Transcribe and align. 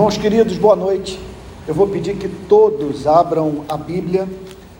Irmãos 0.00 0.16
queridos, 0.16 0.56
boa 0.56 0.74
noite. 0.74 1.20
Eu 1.68 1.74
vou 1.74 1.86
pedir 1.86 2.16
que 2.16 2.26
todos 2.26 3.06
abram 3.06 3.66
a 3.68 3.76
Bíblia 3.76 4.26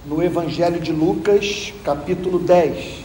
no 0.06 0.22
Evangelho 0.22 0.80
de 0.80 0.92
Lucas, 0.92 1.74
capítulo 1.84 2.38
10. 2.38 3.04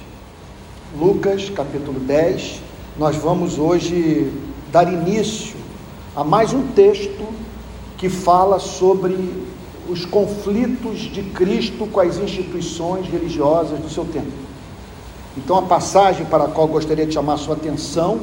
Lucas, 0.98 1.50
capítulo 1.50 2.00
10. 2.00 2.62
Nós 2.98 3.18
vamos 3.18 3.60
hoje 3.60 4.32
dar 4.72 4.88
início 4.88 5.58
a 6.16 6.24
mais 6.24 6.54
um 6.54 6.66
texto 6.68 7.28
que 7.98 8.08
fala 8.08 8.60
sobre 8.60 9.30
os 9.90 10.06
conflitos 10.06 11.00
de 11.00 11.22
Cristo 11.22 11.86
com 11.86 12.00
as 12.00 12.18
instituições 12.18 13.08
religiosas 13.08 13.78
do 13.78 13.90
seu 13.90 14.06
tempo. 14.06 14.32
Então, 15.36 15.58
a 15.58 15.64
passagem 15.64 16.26
para 16.26 16.46
a 16.46 16.48
qual 16.48 16.66
gostaria 16.66 17.06
de 17.06 17.14
chamar 17.14 17.36
sua 17.36 17.56
atenção 17.56 18.22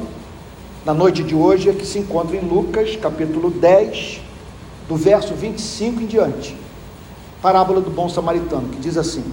na 0.85 0.93
noite 0.93 1.23
de 1.23 1.33
hoje 1.33 1.69
é 1.69 1.73
que 1.73 1.85
se 1.85 1.99
encontra 1.99 2.35
em 2.35 2.41
Lucas, 2.41 2.97
capítulo 2.97 3.49
10, 3.49 4.19
do 4.89 4.97
verso 4.97 5.33
25 5.33 6.01
em 6.01 6.05
diante. 6.05 6.57
Parábola 7.41 7.79
do 7.79 7.89
bom 7.89 8.09
samaritano, 8.09 8.67
que 8.67 8.79
diz 8.79 8.97
assim: 8.97 9.23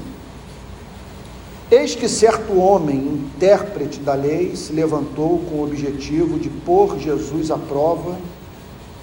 Eis 1.68 1.96
que 1.96 2.08
certo 2.08 2.56
homem, 2.56 2.96
intérprete 2.98 3.98
da 3.98 4.14
lei, 4.14 4.54
se 4.54 4.72
levantou 4.72 5.40
com 5.50 5.56
o 5.56 5.64
objetivo 5.64 6.38
de 6.38 6.48
pôr 6.48 6.98
Jesus 6.98 7.50
à 7.50 7.58
prova 7.58 8.16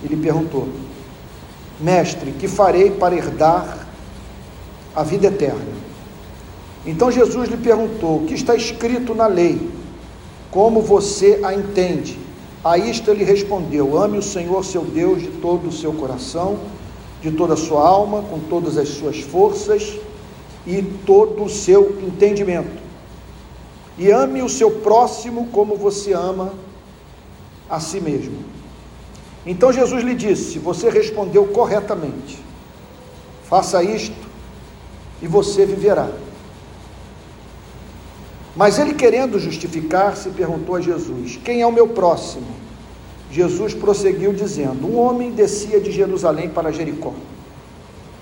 e 0.02 0.08
lhe 0.08 0.16
perguntou: 0.16 0.70
Mestre, 1.82 2.32
que 2.32 2.48
farei 2.48 2.92
para 2.92 3.14
herdar 3.14 3.88
a 4.96 5.04
vida 5.04 5.28
eterna? 5.28 5.88
Então 6.86 7.12
Jesus 7.12 7.50
lhe 7.50 7.58
perguntou: 7.58 8.20
O 8.20 8.26
que 8.26 8.34
está 8.34 8.56
escrito 8.56 9.14
na 9.14 9.28
lei? 9.28 9.70
Como 10.50 10.82
você 10.82 11.42
a 11.44 11.54
entende? 11.54 12.27
A 12.64 12.78
isto 12.78 13.12
ele 13.12 13.24
respondeu: 13.24 13.98
Ame 13.98 14.18
o 14.18 14.24
Senhor 14.24 14.64
seu 14.66 14.84
Deus 14.84 15.22
de 15.22 15.28
todo 15.28 15.70
o 15.70 15.72
seu 15.72 15.94
coração, 15.94 16.60
de 17.22 17.32
toda 17.32 17.54
a 17.54 17.58
sua 17.58 17.88
alma, 17.88 18.22
com 18.24 18.40
todas 18.40 18.78
as 18.78 18.90
suas 18.90 19.20
forças 19.20 19.98
e 20.66 20.82
todo 21.06 21.44
o 21.44 21.50
seu 21.50 21.98
entendimento. 22.02 22.82
E 23.98 24.12
ame 24.12 24.42
o 24.42 24.50
seu 24.50 24.70
próximo 24.70 25.48
como 25.52 25.76
você 25.76 26.14
ama 26.14 26.54
a 27.70 27.80
si 27.80 28.00
mesmo. 28.00 28.38
Então 29.46 29.72
Jesus 29.72 30.04
lhe 30.04 30.14
disse: 30.14 30.60
Você 30.60 30.90
respondeu 30.90 31.46
corretamente. 31.48 32.38
Faça 33.46 33.82
isto 33.82 34.28
e 35.22 35.28
você 35.28 35.66
viverá. 35.66 36.10
Mas 38.58 38.80
ele, 38.80 38.96
querendo 38.96 39.40
justificar-se, 39.40 40.32
perguntou 40.32 40.76
a 40.76 40.82
Jesus: 40.82 41.40
Quem 41.46 41.62
é 41.62 41.68
o 41.68 41.72
meu 41.72 41.90
próximo? 41.90 42.48
Jesus 43.30 43.76
prosseguiu 43.76 44.34
dizendo: 44.34 44.88
Um 44.88 44.98
homem 44.98 45.32
descia 45.32 45.80
de 45.80 45.92
Jerusalém 45.92 46.50
para 46.50 46.72
Jericó 46.72 47.14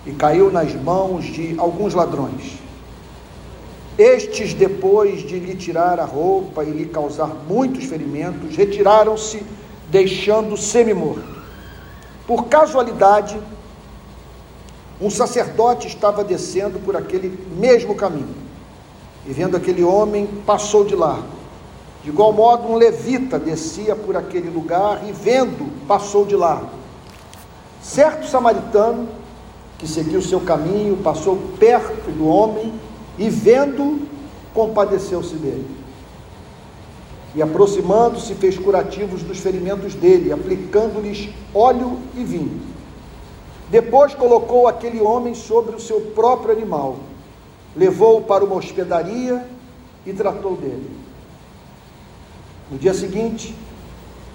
e 0.05 0.11
caiu 0.11 0.51
nas 0.51 0.75
mãos 0.75 1.23
de 1.23 1.55
alguns 1.57 1.93
ladrões. 1.93 2.59
Estes, 3.97 4.53
depois 4.53 5.21
de 5.21 5.39
lhe 5.39 5.55
tirar 5.55 6.01
a 6.01 6.05
roupa 6.05 6.65
e 6.65 6.69
lhe 6.69 6.85
causar 6.85 7.27
muitos 7.47 7.85
ferimentos, 7.85 8.57
retiraram-se, 8.57 9.41
deixando 9.89 10.57
semi-morto. 10.57 11.23
Por 12.27 12.47
casualidade, 12.47 13.39
um 14.99 15.09
sacerdote 15.09 15.87
estava 15.87 16.25
descendo 16.25 16.77
por 16.79 16.97
aquele 16.97 17.39
mesmo 17.57 17.95
caminho 17.95 18.44
e 19.27 19.33
vendo 19.33 19.57
aquele 19.57 19.83
homem, 19.83 20.27
passou 20.45 20.85
de 20.85 20.95
largo. 20.95 21.35
De 22.03 22.09
igual 22.09 22.31
modo, 22.31 22.67
um 22.67 22.75
levita 22.75 23.39
descia 23.39 23.95
por 23.95 24.15
aquele 24.15 24.49
lugar 24.49 25.01
e, 25.09 25.11
vendo, 25.11 25.71
passou 25.87 26.25
de 26.25 26.35
largo. 26.35 26.69
Certo 27.81 28.27
samaritano, 28.27 29.07
que 29.79 29.87
seguiu 29.87 30.21
seu 30.21 30.39
caminho, 30.39 30.97
passou 30.97 31.37
perto 31.59 32.11
do 32.11 32.27
homem 32.27 32.71
e, 33.17 33.27
vendo, 33.27 34.07
compadeceu-se 34.53 35.35
dele. 35.35 35.67
E, 37.33 37.41
aproximando-se, 37.41 38.35
fez 38.35 38.57
curativos 38.57 39.23
dos 39.23 39.39
ferimentos 39.39 39.95
dele, 39.95 40.31
aplicando-lhes 40.31 41.29
óleo 41.53 41.97
e 42.15 42.23
vinho. 42.23 42.61
Depois 43.71 44.13
colocou 44.13 44.67
aquele 44.67 45.01
homem 45.01 45.33
sobre 45.33 45.75
o 45.75 45.79
seu 45.79 45.99
próprio 45.99 46.51
animal 46.51 46.97
levou-o 47.75 48.23
para 48.23 48.43
uma 48.43 48.55
hospedaria 48.55 49.45
e 50.05 50.13
tratou 50.13 50.55
dele. 50.55 50.89
No 52.71 52.77
dia 52.77 52.93
seguinte, 52.93 53.55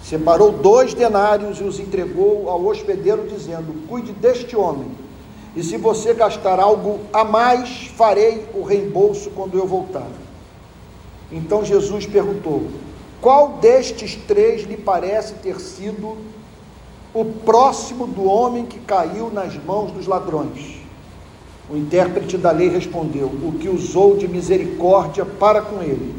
separou 0.03 0.53
dois 0.53 0.95
denários 0.95 1.59
e 1.61 1.65
os 1.65 1.81
entregou 1.81 2.49
ao 2.49 2.65
hospedeiro, 2.65 3.27
dizendo: 3.27 3.87
Cuide 3.89 4.12
deste 4.12 4.55
homem, 4.56 4.91
e 5.56 5.62
se 5.62 5.77
você 5.77 6.15
gastar 6.15 6.61
algo 6.61 7.00
a 7.12 7.25
mais, 7.25 7.87
farei 7.97 8.47
o 8.55 8.62
reembolso 8.62 9.31
quando 9.31 9.59
eu 9.59 9.67
voltar. 9.67 10.06
Então 11.33 11.65
Jesus 11.65 12.06
perguntou: 12.06 12.69
Qual 13.21 13.59
destes 13.61 14.17
três 14.29 14.62
lhe 14.62 14.77
parece 14.77 15.34
ter 15.34 15.61
sido 15.61 16.17
o 17.12 17.25
próximo 17.25 18.06
do 18.06 18.25
homem 18.25 18.67
que 18.67 18.79
caiu 18.79 19.31
nas 19.31 19.56
mãos 19.56 19.91
dos 19.91 20.06
ladrões? 20.06 20.80
O 21.70 21.76
intérprete 21.76 22.36
da 22.36 22.50
lei 22.50 22.69
respondeu: 22.69 23.26
O 23.26 23.53
que 23.53 23.69
usou 23.69 24.16
de 24.16 24.26
misericórdia 24.26 25.25
para 25.25 25.62
com 25.62 25.81
ele. 25.81 26.16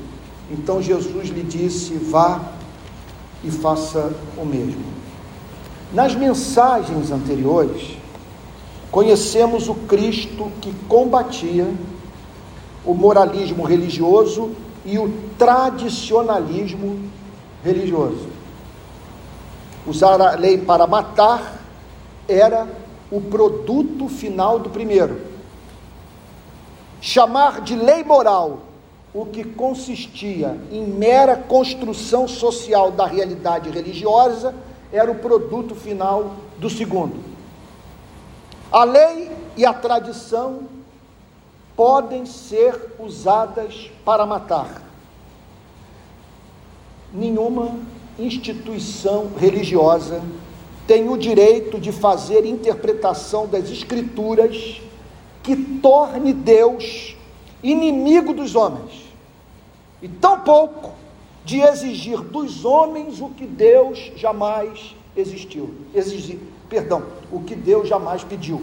Então 0.50 0.82
Jesus 0.82 1.28
lhe 1.28 1.44
disse: 1.44 1.94
Vá 1.96 2.42
e 3.44 3.52
faça 3.52 4.14
o 4.38 4.46
mesmo. 4.46 4.84
Nas 5.94 6.16
mensagens 6.16 7.12
anteriores, 7.12 7.98
conhecemos 8.90 9.68
o 9.68 9.76
Cristo 9.76 10.50
que 10.62 10.74
combatia 10.88 11.68
o 12.86 12.94
moralismo 12.94 13.64
religioso 13.64 14.52
e 14.86 14.98
o 14.98 15.14
tradicionalismo 15.38 16.98
religioso. 17.62 18.30
Usar 19.86 20.22
a 20.22 20.36
lei 20.36 20.60
para 20.60 20.88
matar 20.88 21.62
era 22.26 22.70
o 23.12 23.20
produto 23.20 24.08
final 24.08 24.58
do 24.58 24.70
primeiro 24.70 25.32
chamar 27.02 27.62
de 27.62 27.76
lei 27.76 28.04
moral 28.04 28.60
o 29.14 29.26
que 29.26 29.44
consistia 29.44 30.58
em 30.72 30.86
mera 30.86 31.36
construção 31.36 32.28
social 32.28 32.92
da 32.92 33.06
realidade 33.06 33.70
religiosa 33.70 34.56
era 34.94 35.12
o 35.12 35.16
produto 35.16 35.76
final 35.76 36.36
do 36.58 36.70
segundo. 36.70 37.20
A 38.72 38.84
lei 38.86 39.32
e 39.58 39.66
a 39.66 39.74
tradição 39.74 40.62
podem 41.76 42.26
ser 42.26 42.94
usadas 43.00 43.92
para 44.06 44.26
matar. 44.26 44.82
Nenhuma 47.12 47.76
instituição 48.18 49.32
religiosa 49.38 50.22
tem 50.88 51.10
o 51.10 51.18
direito 51.18 51.80
de 51.80 51.92
fazer 51.92 52.46
interpretação 52.46 53.48
das 53.48 53.70
escrituras 53.70 54.82
que 55.44 55.56
torne 55.56 56.34
Deus 56.34 57.16
inimigo 57.64 58.34
dos 58.34 58.56
homens, 58.56 59.12
e 60.02 60.08
tampouco 60.08 60.92
de 61.44 61.60
exigir 61.60 62.20
dos 62.22 62.66
homens 62.66 63.20
o 63.20 63.30
que 63.30 63.46
Deus 63.46 64.12
jamais 64.16 64.96
existiu, 65.16 65.74
exigir, 65.94 66.40
perdão, 66.70 67.04
o 67.32 67.42
que 67.42 67.56
Deus 67.56 67.88
jamais 67.88 68.24
pediu. 68.24 68.62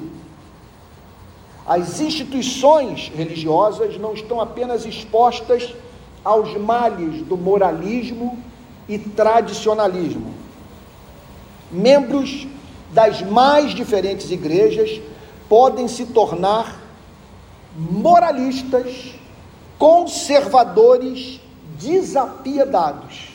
As 1.66 2.00
instituições 2.00 3.12
religiosas 3.14 3.98
não 3.98 4.14
estão 4.14 4.40
apenas 4.40 4.86
expostas 4.86 5.74
aos 6.24 6.56
males 6.56 7.22
do 7.26 7.36
moralismo 7.36 8.38
e 8.88 8.98
tradicionalismo. 8.98 10.32
Membros 11.70 12.46
das 12.92 13.20
mais 13.20 13.74
diferentes 13.74 14.30
igrejas 14.30 15.00
podem 15.48 15.88
se 15.88 16.06
tornar 16.06 16.80
moralistas, 17.76 19.14
conservadores, 19.78 21.40
desapiedados. 21.78 23.28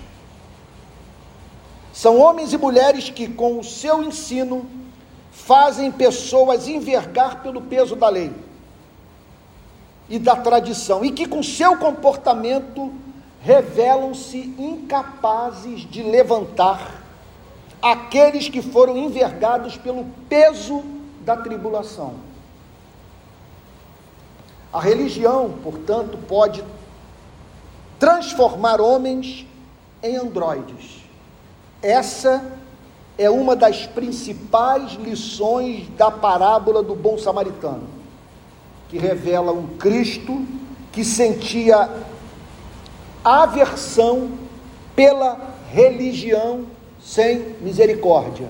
São 1.94 2.20
homens 2.20 2.54
e 2.54 2.58
mulheres 2.58 3.10
que, 3.10 3.28
com 3.28 3.60
o 3.60 3.64
seu 3.64 4.04
ensino, 4.04 4.66
fazem 5.32 5.92
pessoas 5.92 6.68
envergar 6.68 7.42
pelo 7.42 7.62
peso 7.62 7.96
da 7.96 8.10
lei 8.10 8.32
e 10.10 10.20
da 10.20 10.36
tradição, 10.36 11.04
e 11.06 11.12
que, 11.12 11.26
com 11.26 11.42
seu 11.42 11.78
comportamento, 11.78 12.94
revelam-se 13.42 14.38
incapazes 14.58 15.82
de 15.90 16.04
levantar 16.04 17.04
aqueles 17.82 18.50
que 18.50 18.62
foram 18.62 18.98
envergados 18.98 19.78
pelo 19.78 20.06
peso 20.28 20.84
da 21.24 21.38
tribulação. 21.38 22.16
A 24.72 24.80
religião, 24.80 25.54
portanto, 25.64 26.18
pode 26.28 26.64
transformar 28.00 28.82
homens 28.82 29.46
em 30.02 30.18
androides. 30.18 31.04
Essa 31.82 32.44
é 33.18 33.30
uma 33.30 33.56
das 33.56 33.86
principais 33.86 34.94
lições 34.94 35.88
da 35.90 36.10
parábola 36.10 36.82
do 36.82 36.96
bom 36.96 37.18
samaritano, 37.18 37.88
que 38.90 38.98
revela 38.98 39.52
um 39.52 39.78
Cristo 39.78 40.46
que 40.92 41.06
sentia 41.06 41.90
aversão 43.24 44.32
pela 44.96 45.38
religião 45.72 46.66
sem 47.02 47.56
misericórdia. 47.62 48.48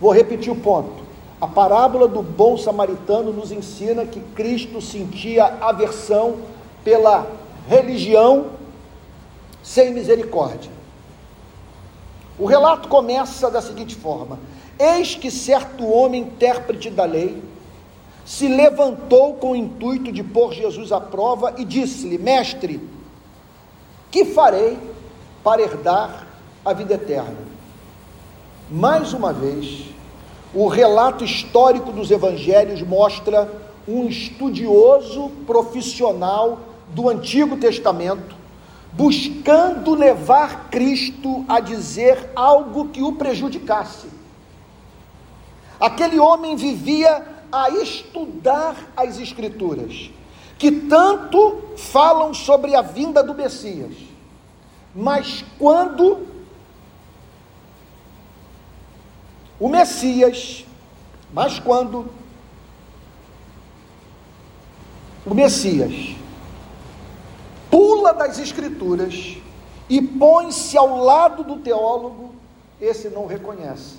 Vou 0.00 0.12
repetir 0.12 0.52
o 0.52 0.56
ponto. 0.56 1.05
A 1.40 1.46
parábola 1.46 2.08
do 2.08 2.22
bom 2.22 2.56
samaritano 2.56 3.32
nos 3.32 3.52
ensina 3.52 4.06
que 4.06 4.20
Cristo 4.20 4.80
sentia 4.80 5.44
aversão 5.60 6.36
pela 6.82 7.26
religião 7.68 8.46
sem 9.62 9.92
misericórdia. 9.92 10.70
O 12.38 12.46
relato 12.46 12.88
começa 12.88 13.50
da 13.50 13.60
seguinte 13.60 13.94
forma: 13.94 14.38
Eis 14.78 15.14
que 15.14 15.30
certo 15.30 15.86
homem, 15.86 16.22
intérprete 16.22 16.88
da 16.88 17.04
lei, 17.04 17.42
se 18.24 18.48
levantou 18.48 19.34
com 19.34 19.52
o 19.52 19.56
intuito 19.56 20.10
de 20.10 20.22
pôr 20.22 20.52
Jesus 20.52 20.90
à 20.90 21.00
prova 21.00 21.54
e 21.58 21.64
disse-lhe: 21.64 22.16
Mestre, 22.16 22.80
que 24.10 24.24
farei 24.24 24.78
para 25.44 25.60
herdar 25.60 26.26
a 26.64 26.72
vida 26.72 26.94
eterna? 26.94 27.36
Mais 28.70 29.12
uma 29.12 29.32
vez, 29.32 29.95
o 30.54 30.68
relato 30.68 31.24
histórico 31.24 31.92
dos 31.92 32.10
evangelhos 32.10 32.82
mostra 32.82 33.50
um 33.86 34.06
estudioso 34.06 35.30
profissional 35.46 36.60
do 36.88 37.08
Antigo 37.08 37.56
Testamento 37.56 38.36
buscando 38.96 39.94
levar 39.94 40.70
Cristo 40.70 41.44
a 41.46 41.60
dizer 41.60 42.30
algo 42.34 42.88
que 42.88 43.02
o 43.02 43.12
prejudicasse. 43.12 44.08
Aquele 45.78 46.18
homem 46.18 46.56
vivia 46.56 47.22
a 47.52 47.68
estudar 47.70 48.74
as 48.96 49.20
Escrituras, 49.20 50.10
que 50.58 50.72
tanto 50.72 51.58
falam 51.76 52.32
sobre 52.32 52.74
a 52.74 52.80
vinda 52.80 53.22
do 53.22 53.34
Messias, 53.34 53.92
mas 54.94 55.44
quando 55.58 56.26
o 59.58 59.68
Messias, 59.68 60.64
mas 61.32 61.58
quando 61.58 62.06
o 65.24 65.34
Messias 65.34 66.16
pula 67.70 68.12
das 68.12 68.38
Escrituras 68.38 69.38
e 69.88 70.00
põe-se 70.00 70.76
ao 70.76 70.98
lado 70.98 71.42
do 71.42 71.56
teólogo, 71.56 72.34
esse 72.80 73.08
não 73.08 73.26
reconhece. 73.26 73.96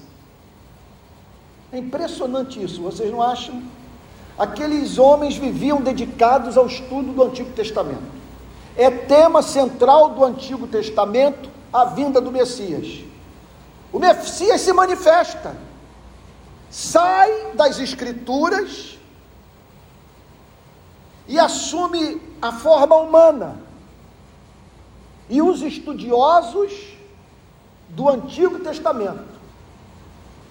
É 1.72 1.78
impressionante 1.78 2.64
isso, 2.64 2.82
vocês 2.82 3.12
não 3.12 3.22
acham? 3.22 3.62
Aqueles 4.38 4.98
homens 4.98 5.36
viviam 5.36 5.82
dedicados 5.82 6.58
ao 6.58 6.68
estudo 6.68 7.12
do 7.12 7.24
Antigo 7.24 7.52
Testamento. 7.52 8.18
É 8.76 8.90
tema 8.92 9.42
central 9.42 10.12
do 10.12 10.24
Antigo 10.24 10.68
Testamento 10.68 11.50
a 11.74 11.86
vinda 11.86 12.22
do 12.22 12.32
Messias. 12.32 13.04
O 13.98 14.00
Messias 14.00 14.62
se 14.62 14.72
manifesta, 14.72 15.58
sai 16.70 17.54
das 17.56 17.80
Escrituras 17.80 18.96
e 21.28 21.40
assume 21.40 22.22
a 22.40 22.52
forma 22.52 22.96
humana. 22.96 23.60
E 25.28 25.42
os 25.42 25.64
estudiosos 25.64 26.96
do 27.90 28.08
Antigo 28.08 28.60
Testamento, 28.60 29.40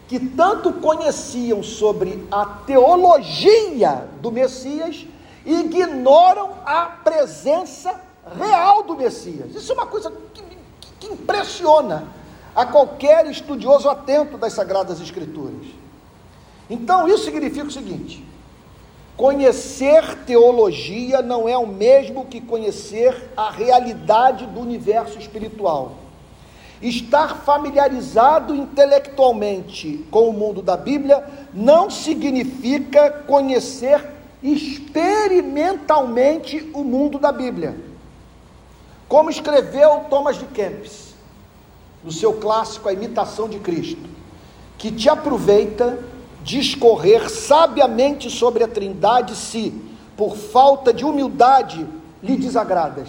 que 0.08 0.18
tanto 0.18 0.72
conheciam 0.72 1.62
sobre 1.62 2.26
a 2.32 2.46
teologia 2.66 4.08
do 4.20 4.32
Messias, 4.32 5.06
ignoram 5.44 6.50
a 6.66 6.86
presença 6.86 7.94
real 8.36 8.82
do 8.82 8.96
Messias. 8.96 9.54
Isso 9.54 9.70
é 9.70 9.74
uma 9.76 9.86
coisa 9.86 10.12
que, 10.34 10.42
que 10.98 11.06
impressiona 11.06 12.08
a 12.56 12.64
qualquer 12.64 13.26
estudioso 13.26 13.86
atento 13.86 14.38
das 14.38 14.54
Sagradas 14.54 14.98
Escrituras. 14.98 15.66
Então, 16.70 17.06
isso 17.06 17.24
significa 17.24 17.66
o 17.66 17.70
seguinte: 17.70 18.24
Conhecer 19.14 20.16
teologia 20.26 21.22
não 21.22 21.48
é 21.48 21.56
o 21.56 21.66
mesmo 21.66 22.24
que 22.24 22.40
conhecer 22.40 23.30
a 23.36 23.50
realidade 23.50 24.46
do 24.46 24.60
universo 24.60 25.18
espiritual. 25.18 25.92
Estar 26.82 27.42
familiarizado 27.42 28.54
intelectualmente 28.54 30.04
com 30.10 30.28
o 30.28 30.32
mundo 30.32 30.60
da 30.60 30.76
Bíblia 30.76 31.24
não 31.54 31.88
significa 31.90 33.10
conhecer 33.10 34.04
experimentalmente 34.42 36.70
o 36.74 36.84
mundo 36.84 37.18
da 37.18 37.32
Bíblia. 37.32 37.74
Como 39.08 39.30
escreveu 39.30 40.04
Thomas 40.10 40.36
de 40.36 40.44
Kempis, 40.46 41.05
no 42.02 42.12
seu 42.12 42.34
clássico 42.34 42.88
A 42.88 42.92
Imitação 42.92 43.48
de 43.48 43.58
Cristo, 43.58 44.08
que 44.78 44.90
te 44.90 45.08
aproveita 45.08 45.98
discorrer 46.42 47.28
sabiamente 47.28 48.30
sobre 48.30 48.62
a 48.62 48.68
Trindade 48.68 49.34
se, 49.34 49.74
por 50.16 50.36
falta 50.36 50.92
de 50.92 51.04
humildade, 51.04 51.86
lhe 52.22 52.36
desagradas. 52.36 53.08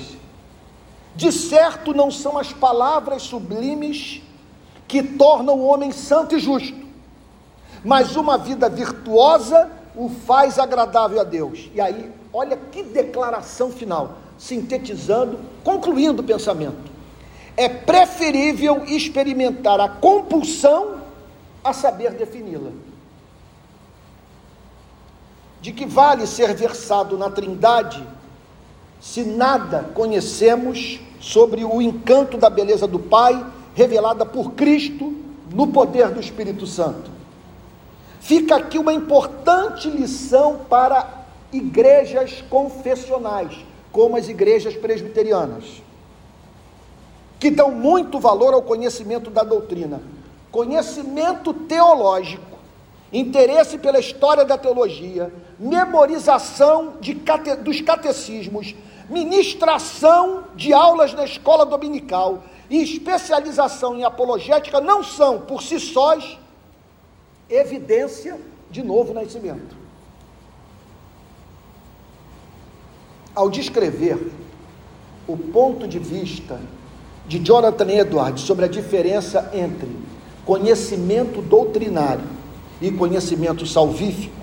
De 1.16 1.31
certo, 1.31 1.94
não 1.94 2.10
são 2.10 2.38
as 2.38 2.51
palavras 2.51 3.22
sublimes 3.22 4.22
que 4.88 5.04
tornam 5.04 5.60
o 5.60 5.66
homem 5.66 5.92
santo 5.92 6.36
e 6.36 6.39
justo, 6.39 6.78
mas 7.84 8.16
uma 8.16 8.38
vida 8.38 8.69
virtuosa 8.69 9.69
o 9.95 10.10
faz 10.10 10.57
agradável 10.57 11.19
a 11.19 11.24
Deus. 11.24 11.69
E 11.74 11.81
aí, 11.81 12.12
olha 12.34 12.57
que 12.57 12.84
declaração 12.84 13.72
final, 13.72 14.18
sintetizando, 14.38 15.39
concluindo 15.63 16.22
o 16.22 16.25
pensamento. 16.25 16.96
É 17.57 17.68
preferível 17.68 18.86
experimentar 18.86 19.80
a 19.81 19.89
compulsão 19.89 21.01
a 21.63 21.74
saber 21.74 22.12
defini-la 22.12 22.69
de 25.59 25.71
que 25.71 25.86
vale 25.86 26.25
ser 26.27 26.54
versado 26.54 27.17
na 27.17 27.29
Trindade 27.29 28.01
se 29.01 29.24
nada 29.24 29.89
conhecemos 29.93 31.00
sobre 31.20 31.65
o 31.65 31.81
encanto 31.81 32.38
da 32.38 32.50
beleza 32.50 32.88
do 32.88 33.00
Pai 33.00 33.46
revelada 33.75 34.25
por 34.25 34.51
Cristo 34.51 35.13
no 35.51 35.67
poder 35.67 36.10
do 36.10 36.20
Espírito 36.20 36.65
Santo. 36.65 37.12
Fica 38.20 38.55
aqui 38.55 38.77
uma 38.77 38.93
importante 38.93 39.89
lição 39.89 40.62
para 40.70 41.25
igrejas 41.51 42.43
confessionais, 42.50 43.58
como 43.91 44.17
as 44.17 44.27
igrejas 44.27 44.75
presbiterianas, 44.75 45.81
que 47.39 47.51
dão 47.51 47.72
muito 47.72 48.20
valor 48.20 48.53
ao 48.53 48.62
conhecimento 48.62 49.29
da 49.29 49.44
doutrina. 49.44 50.01
Conhecimento 50.51 51.53
teológico 51.53 52.58
interesse 53.12 53.77
pela 53.77 54.00
história 54.00 54.44
da 54.44 54.58
teologia, 54.58 55.32
memorização 55.58 56.96
de 57.00 57.15
cate, 57.15 57.56
dos 57.56 57.79
catecismos, 57.82 58.75
ministração 59.10 60.44
de 60.56 60.74
aulas 60.74 61.13
na 61.13 61.24
escola 61.24 61.65
dominical 61.65 62.44
e 62.70 62.82
especialização 62.82 63.96
em 63.96 64.03
apologética 64.03 64.82
não 64.82 65.03
são, 65.03 65.39
por 65.39 65.63
si 65.63 65.79
sós, 65.79 66.38
evidência 67.50 68.39
de 68.70 68.84
novo 68.84 69.13
nascimento. 69.13 69.75
Ao 73.34 73.50
descrever 73.50 74.32
o 75.27 75.38
ponto 75.38 75.88
de 75.88 76.00
vista 76.00 76.60
de 77.27 77.39
Jonathan 77.39 77.89
Edwards 77.89 78.41
sobre 78.41 78.65
a 78.65 78.67
diferença 78.67 79.50
entre 79.53 79.89
conhecimento 80.46 81.41
doutrinário 81.41 82.24
e 82.81 82.89
conhecimento 82.89 83.65
salvífico, 83.65 84.36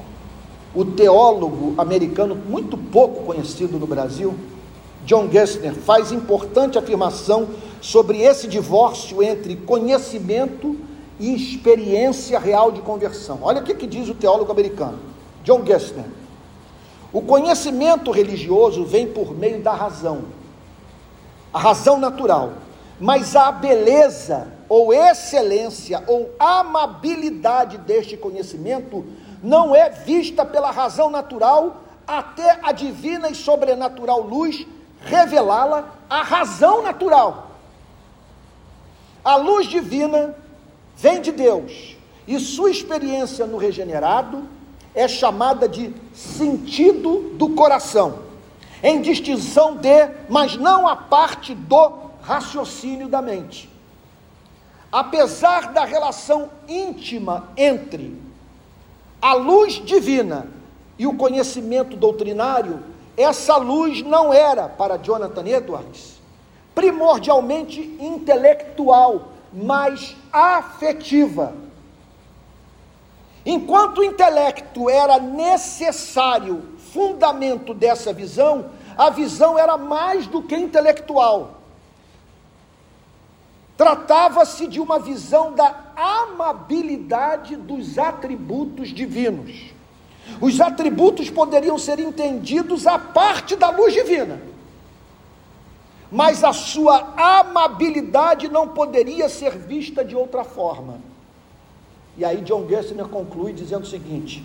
o 0.75 0.85
teólogo 0.85 1.75
americano 1.79 2.35
muito 2.35 2.77
pouco 2.77 3.25
conhecido 3.25 3.79
no 3.79 3.87
Brasil, 3.87 4.35
John 5.07 5.31
Gessner, 5.31 5.75
faz 5.75 6.13
importante 6.13 6.77
afirmação 6.77 7.49
sobre 7.81 8.21
esse 8.21 8.49
divórcio 8.49 9.23
entre 9.23 9.57
conhecimento 9.57 10.77
e 11.19 11.35
experiência 11.35 12.39
real 12.39 12.73
de 12.73 12.81
conversão. 12.81 13.39
Olha 13.43 13.61
o 13.61 13.65
que, 13.65 13.75
que 13.75 13.87
diz 13.87 14.09
o 14.09 14.15
teólogo 14.15 14.51
americano, 14.51 14.99
John 15.45 15.65
Gessner. 15.65 16.07
O 17.13 17.23
conhecimento 17.23 18.11
religioso 18.11 18.85
vem 18.85 19.07
por 19.07 19.33
meio 19.35 19.61
da 19.61 19.73
razão, 19.73 20.23
a 21.53 21.59
razão 21.59 21.99
natural, 21.99 22.55
mas 23.01 23.35
a 23.35 23.51
beleza 23.51 24.49
ou 24.69 24.93
excelência 24.93 26.03
ou 26.07 26.35
amabilidade 26.39 27.79
deste 27.79 28.17
conhecimento 28.17 29.05
não 29.43 29.75
é 29.75 29.91
vista 29.91 30.45
pela 30.45 30.71
razão 30.71 31.11
natural 31.11 31.83
até 32.07 32.59
a 32.63 32.73
divina 32.73 33.29
e 33.29 33.35
sobrenatural 33.35 34.21
luz 34.21 34.67
revelá-la 35.01 35.95
à 36.09 36.23
razão 36.23 36.83
natural. 36.83 37.51
A 39.25 39.37
luz 39.37 39.67
divina 39.67 40.35
vem 40.97 41.21
de 41.21 41.33
Deus 41.33 41.97
e 42.27 42.39
sua 42.39 42.71
experiência 42.71 43.47
no 43.47 43.57
regenerado 43.57 44.45
é 44.95 45.09
chamada 45.09 45.69
de 45.69 45.93
sentido 46.15 47.33
do 47.35 47.51
coração, 47.51 48.21
em 48.83 49.03
distinção 49.03 49.77
de, 49.77 50.09
mas 50.29 50.57
não 50.57 50.87
a 50.87 50.95
parte 50.95 51.55
do 51.55 52.04
raciocínio 52.25 53.07
da 53.07 53.21
mente. 53.21 53.71
Apesar 54.91 55.73
da 55.73 55.85
relação 55.85 56.51
íntima 56.67 57.49
entre 57.57 58.19
a 59.21 59.35
luz 59.35 59.75
divina 59.75 60.47
e 60.99 61.07
o 61.07 61.17
conhecimento 61.17 61.97
doutrinário, 61.97 62.83
essa 63.17 63.57
luz 63.57 64.03
não 64.03 64.33
era, 64.33 64.69
para 64.69 64.97
Jonathan 64.97 65.47
Edwards, 65.47 66.21
primordialmente 66.75 67.81
intelectual, 68.01 69.29
mas 69.53 70.17
afetiva. 70.33 71.53
Enquanto 73.45 73.99
o 73.99 74.05
intelecto 74.05 74.89
era 74.89 75.19
necessário, 75.19 76.71
fundamento 76.93 77.75
dessa 77.75 78.13
visão, 78.13 78.71
a 78.97 79.11
visão 79.11 79.59
era 79.59 79.77
mais 79.77 80.27
do 80.27 80.43
que 80.43 80.57
intelectual. 80.57 81.64
Tratava-se 83.77 84.67
de 84.69 84.81
uma 84.81 84.99
visão 84.99 85.53
da 85.53 85.75
amabilidade 85.97 87.57
dos 87.57 87.99
atributos 87.99 88.89
divinos. 88.91 89.73
Os 90.41 90.61
atributos 90.61 91.29
poderiam 91.29 91.79
ser 91.79 91.99
entendidos 91.99 92.87
a 92.87 92.99
parte 92.99 93.57
da 93.57 93.71
luz 93.71 93.93
divina, 93.93 94.41
mas 96.11 96.45
a 96.45 96.53
sua 96.53 97.13
amabilidade 97.17 98.49
não 98.49 98.69
poderia 98.69 99.29
ser 99.29 99.59
vista 99.59 100.05
de 100.05 100.15
outra 100.15 100.45
forma. 100.45 101.01
E 102.17 102.25
aí 102.25 102.41
John 102.43 102.67
Gessner 102.69 103.07
conclui 103.07 103.53
dizendo 103.53 103.83
o 103.83 103.89
seguinte: 103.89 104.45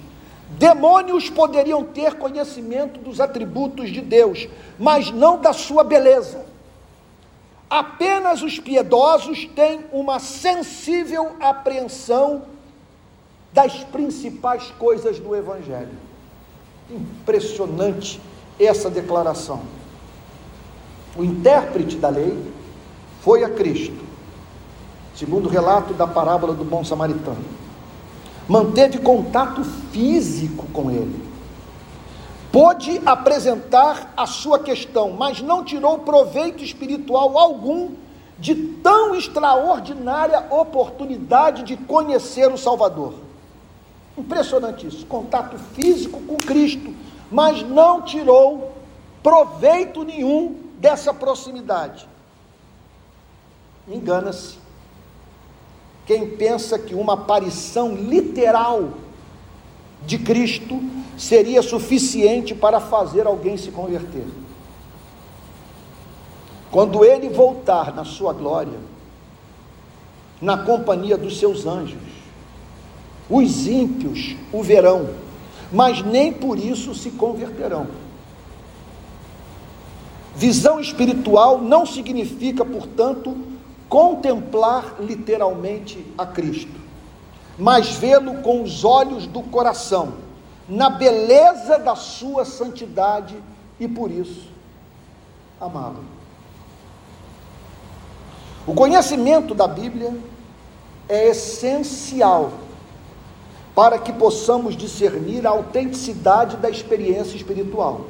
demônios 0.58 1.30
poderiam 1.30 1.84
ter 1.84 2.16
conhecimento 2.16 3.00
dos 3.00 3.22
atributos 3.22 3.92
de 3.92 4.02
Deus, 4.02 4.50
mas 4.78 5.12
não 5.12 5.40
da 5.40 5.54
sua 5.54 5.84
beleza. 5.84 6.49
Apenas 7.70 8.42
os 8.42 8.60
piedosos 8.60 9.46
têm 9.56 9.86
uma 9.92 10.20
sensível 10.20 11.36
apreensão 11.40 12.44
das 13.54 13.84
principais 13.84 14.72
coisas 14.80 15.20
do 15.20 15.36
Evangelho. 15.36 15.98
Impressionante 16.90 18.20
essa 18.60 18.90
declaração. 18.90 19.62
O 21.16 21.24
intérprete 21.24 21.98
da 21.98 22.10
lei 22.10 22.36
foi 23.22 23.44
a 23.44 23.50
Cristo, 23.50 24.04
segundo 25.16 25.46
o 25.48 25.50
relato 25.50 25.94
da 25.94 26.08
parábola 26.08 26.54
do 26.54 26.64
bom 26.64 26.84
samaritano. 26.84 27.44
Manteve 28.48 28.98
contato 28.98 29.64
físico 29.64 30.66
com 30.74 30.90
ele. 30.90 31.29
Pôde 32.52 33.00
apresentar 33.06 34.12
a 34.18 34.26
sua 34.26 34.60
questão, 34.60 35.12
mas 35.12 35.40
não 35.40 35.64
tirou 35.64 36.00
proveito 36.00 36.64
espiritual 36.64 37.38
algum 37.38 37.92
de 38.40 38.56
tão 38.56 39.14
extraordinária 39.14 40.48
oportunidade 40.50 41.64
de 41.64 41.78
conhecer 41.78 42.52
o 42.52 42.58
Salvador. 42.58 43.14
Impressionante 44.18 44.88
isso, 44.88 45.06
contato 45.06 45.58
físico 45.76 46.20
com 46.22 46.38
Cristo, 46.38 46.94
mas 47.30 47.62
não 47.62 48.02
tirou 48.02 48.74
proveito 49.22 50.04
nenhum 50.04 50.56
dessa 50.80 51.14
proximidade. 51.14 52.08
Engana-se. 53.88 54.58
Quem 56.06 56.32
pensa 56.32 56.80
que 56.80 56.96
uma 56.96 57.14
aparição 57.14 57.94
literal 57.94 58.90
de 60.06 60.18
Cristo 60.18 60.82
seria 61.18 61.62
suficiente 61.62 62.56
para 62.56 62.80
fazer 62.80 63.28
alguém 63.28 63.58
se 63.58 63.72
converter. 63.72 64.26
Quando 66.72 67.04
ele 67.04 67.30
voltar 67.30 67.94
na 67.94 68.06
sua 68.06 68.32
glória, 68.32 68.80
na 70.42 70.58
companhia 70.58 71.18
dos 71.18 71.38
seus 71.38 71.66
anjos, 71.66 72.00
os 73.30 73.68
ímpios 73.68 74.36
o 74.52 74.64
verão, 74.64 75.10
mas 75.72 76.02
nem 76.04 76.32
por 76.32 76.58
isso 76.58 76.96
se 76.96 77.12
converterão. 77.12 77.88
Visão 80.36 80.80
espiritual 80.80 81.60
não 81.60 81.86
significa, 81.86 82.64
portanto, 82.64 83.36
contemplar 83.90 84.96
literalmente 85.00 86.06
a 86.18 86.26
Cristo, 86.26 86.72
mas 87.60 87.90
vê-lo 87.90 88.36
com 88.42 88.64
os 88.64 88.86
olhos 88.86 89.28
do 89.28 89.44
coração, 89.44 90.14
na 90.68 90.90
beleza 90.90 91.78
da 91.78 91.94
sua 91.94 92.46
santidade 92.46 93.36
e 93.78 93.88
por 93.88 94.10
isso 94.10 94.48
amá-lo. 95.60 96.06
O 98.66 98.74
conhecimento 98.74 99.54
da 99.54 99.68
Bíblia 99.68 100.16
é 101.10 101.28
essencial 101.28 102.52
para 103.76 104.00
que 104.00 104.14
possamos 104.14 104.76
discernir 104.78 105.46
a 105.46 105.50
autenticidade 105.50 106.56
da 106.58 106.70
experiência 106.70 107.36
espiritual. 107.36 108.06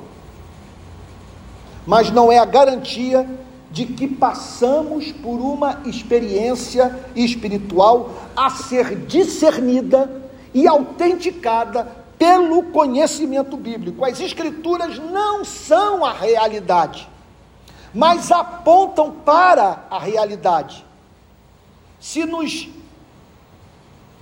Mas 1.88 2.12
não 2.12 2.32
é 2.32 2.38
a 2.38 2.46
garantia 2.46 3.28
de 3.72 3.86
que 3.86 4.08
passamos 4.08 5.12
por 5.12 5.40
uma 5.40 5.82
experiência 5.86 7.08
espiritual 7.16 8.12
a 8.36 8.50
ser 8.50 8.96
discernida 8.96 10.22
e 10.54 10.68
autenticada 10.68 11.86
pelo 12.18 12.64
conhecimento 12.64 13.56
bíblico. 13.56 14.04
As 14.04 14.20
Escrituras 14.20 14.98
não 14.98 15.46
são 15.46 16.04
a 16.04 16.12
realidade, 16.12 17.08
mas 17.94 18.32
apontam 18.32 19.12
para 19.12 19.86
a 19.90 20.00
realidade. 20.00 20.86
Se 22.00 22.26
nos 22.26 22.68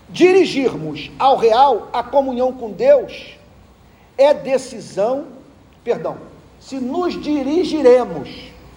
dirigirmos 0.09 1.09
ao 1.17 1.37
real, 1.37 1.89
a 1.93 2.03
comunhão 2.03 2.51
com 2.53 2.71
Deus, 2.71 3.37
é 4.17 4.33
decisão, 4.33 5.27
perdão, 5.83 6.17
se 6.59 6.79
nos 6.79 7.19
dirigiremos, 7.21 8.29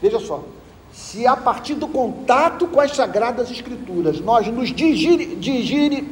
veja 0.03 0.19
só, 0.19 0.43
se 1.01 1.27
a 1.27 1.35
partir 1.37 1.75
do 1.75 1.89
contato 1.89 2.69
com 2.69 2.79
as 2.79 2.95
Sagradas 2.95 3.51
Escrituras 3.51 4.21
nós 4.21 4.47
nos 4.47 4.69
dirigir, 4.69 5.37
dirigir, 5.37 6.05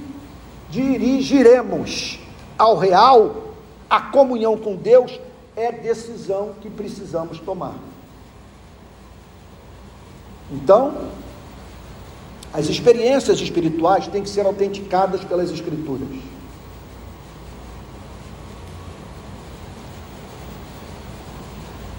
dirigiremos 0.70 2.18
ao 2.56 2.76
real, 2.76 3.52
a 3.88 4.00
comunhão 4.00 4.56
com 4.56 4.74
Deus, 4.74 5.20
é 5.54 5.70
decisão 5.70 6.54
que 6.60 6.70
precisamos 6.70 7.38
tomar. 7.38 7.74
Então, 10.50 11.10
as 12.52 12.66
experiências 12.68 13.40
espirituais 13.40 14.08
têm 14.08 14.22
que 14.22 14.30
ser 14.30 14.46
autenticadas 14.46 15.22
pelas 15.22 15.50
Escrituras. 15.50 16.08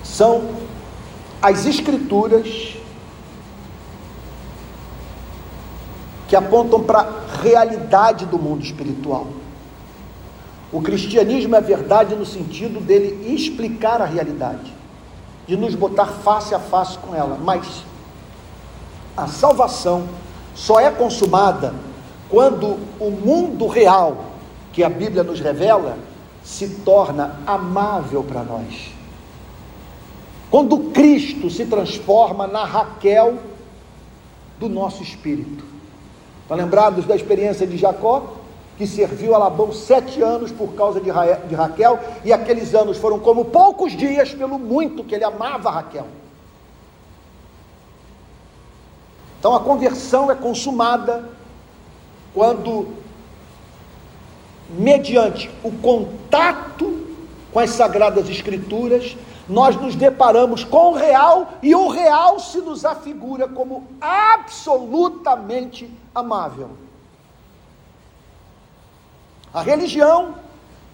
São 0.03 0.43
as 1.41 1.65
Escrituras 1.65 2.78
que 6.29 6.35
apontam 6.35 6.83
para 6.83 6.99
a 6.99 7.41
realidade 7.41 8.27
do 8.27 8.37
mundo 8.37 8.63
espiritual. 8.63 9.27
O 10.71 10.79
cristianismo 10.79 11.55
é 11.55 11.61
verdade 11.61 12.13
no 12.15 12.25
sentido 12.25 12.79
dele 12.79 13.33
explicar 13.33 13.99
a 13.99 14.05
realidade, 14.05 14.71
de 15.47 15.57
nos 15.57 15.73
botar 15.73 16.05
face 16.05 16.53
a 16.53 16.59
face 16.59 16.99
com 16.99 17.15
ela, 17.15 17.35
mas 17.43 17.83
a 19.17 19.25
salvação 19.25 20.07
só 20.53 20.79
é 20.79 20.91
consumada 20.91 21.73
quando 22.29 22.77
o 22.99 23.09
mundo 23.09 23.65
real 23.65 24.25
que 24.71 24.83
a 24.83 24.89
Bíblia 24.89 25.23
nos 25.23 25.39
revela 25.39 25.97
se 26.43 26.69
torna 26.85 27.39
amável 27.47 28.23
para 28.23 28.43
nós. 28.43 28.91
Quando 30.51 30.91
Cristo 30.91 31.49
se 31.49 31.65
transforma 31.65 32.45
na 32.45 32.63
Raquel 32.63 33.39
do 34.59 34.69
nosso 34.69 35.01
espírito. 35.01 35.78
Estão 36.49 36.57
tá 36.57 36.63
lembrados 36.63 37.05
da 37.05 37.15
experiência 37.15 37.67
de 37.67 37.77
Jacó? 37.77 38.37
Que 38.75 38.87
serviu 38.87 39.35
a 39.35 39.37
Labão 39.37 39.71
sete 39.71 40.19
anos 40.19 40.51
por 40.51 40.73
causa 40.73 40.99
de, 40.99 41.11
Ra 41.11 41.33
de 41.33 41.53
Raquel, 41.53 41.99
e 42.25 42.33
aqueles 42.33 42.73
anos 42.73 42.97
foram 42.97 43.19
como 43.19 43.45
poucos 43.45 43.95
dias 43.95 44.33
pelo 44.33 44.57
muito 44.57 45.03
que 45.03 45.13
ele 45.13 45.23
amava 45.23 45.69
Raquel. 45.69 46.07
Então 49.39 49.53
a 49.53 49.59
conversão 49.59 50.31
é 50.31 50.35
consumada 50.35 51.23
quando, 52.33 52.87
mediante 54.71 55.51
o 55.63 55.71
contato 55.71 57.05
com 57.53 57.59
as 57.59 57.69
Sagradas 57.69 58.27
Escrituras, 58.27 59.15
nós 59.49 59.75
nos 59.75 59.95
deparamos 59.95 60.63
com 60.63 60.91
o 60.91 60.95
real 60.95 61.53
e 61.61 61.73
o 61.73 61.89
real 61.89 62.39
se 62.39 62.59
nos 62.59 62.85
afigura 62.85 63.47
como 63.47 63.87
absolutamente 63.99 65.91
amável. 66.13 66.69
A 69.51 69.61
religião 69.61 70.35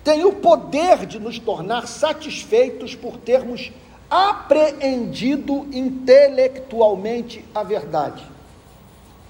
tem 0.04 0.24
o 0.24 0.34
poder 0.34 1.06
de 1.06 1.20
nos 1.20 1.38
tornar 1.38 1.88
satisfeitos 1.88 2.96
por 2.96 3.18
termos 3.18 3.74
apreendido 4.10 5.68
intelectualmente 5.74 7.44
a 7.54 7.62
verdade. 7.64 8.26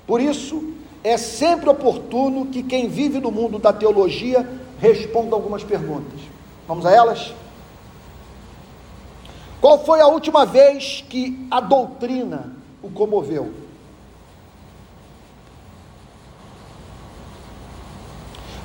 Por 0.05 0.21
isso, 0.21 0.75
é 1.03 1.17
sempre 1.17 1.69
oportuno 1.69 2.47
que 2.47 2.61
quem 2.61 2.87
vive 2.87 3.19
no 3.19 3.31
mundo 3.31 3.57
da 3.57 3.73
teologia 3.73 4.47
responda 4.79 5.35
algumas 5.35 5.63
perguntas. 5.63 6.19
Vamos 6.67 6.85
a 6.85 6.91
elas? 6.91 7.33
Qual 9.65 9.83
foi 9.83 9.99
a 9.99 10.05
última 10.05 10.45
vez 10.45 11.03
que 11.09 11.47
a 11.49 11.59
doutrina 11.59 12.53
o 12.83 12.89
comoveu? 12.91 13.51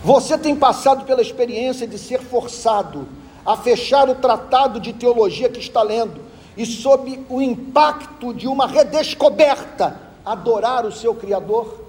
Você 0.05 0.37
tem 0.37 0.55
passado 0.55 1.07
pela 1.07 1.23
experiência 1.23 1.87
de 1.87 1.97
ser 1.97 2.21
forçado 2.21 3.09
a 3.47 3.57
fechar 3.57 4.11
o 4.11 4.15
tratado 4.17 4.79
de 4.79 4.93
teologia 4.93 5.49
que 5.49 5.59
está 5.59 5.81
lendo 5.83 6.21
e, 6.55 6.67
sob 6.67 7.25
o 7.31 7.41
impacto 7.41 8.35
de 8.35 8.47
uma 8.47 8.67
redescoberta, 8.67 9.99
adorar 10.23 10.85
o 10.85 10.93
seu 10.93 11.15
Criador? 11.15 11.83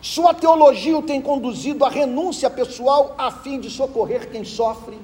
Sua 0.00 0.32
teologia 0.32 0.96
o 0.96 1.02
tem 1.02 1.20
conduzido 1.20 1.84
à 1.84 1.88
renúncia 1.88 2.48
pessoal 2.48 3.16
a 3.18 3.32
fim 3.32 3.58
de 3.58 3.68
socorrer 3.68 4.30
quem 4.30 4.44
sofre? 4.44 4.96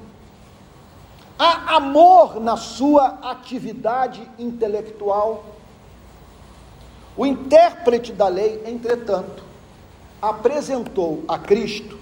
Há 1.38 1.76
amor 1.76 2.40
na 2.40 2.56
sua 2.56 3.18
atividade 3.22 4.28
intelectual? 4.38 5.44
O 7.16 7.26
intérprete 7.26 8.12
da 8.12 8.28
lei, 8.28 8.62
entretanto, 8.66 9.42
apresentou 10.20 11.22
a 11.28 11.38
Cristo 11.38 11.98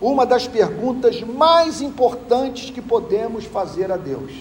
uma 0.00 0.26
das 0.26 0.48
perguntas 0.48 1.22
mais 1.22 1.80
importantes 1.80 2.70
que 2.70 2.82
podemos 2.82 3.44
fazer 3.44 3.90
a 3.92 3.96
Deus. 3.96 4.32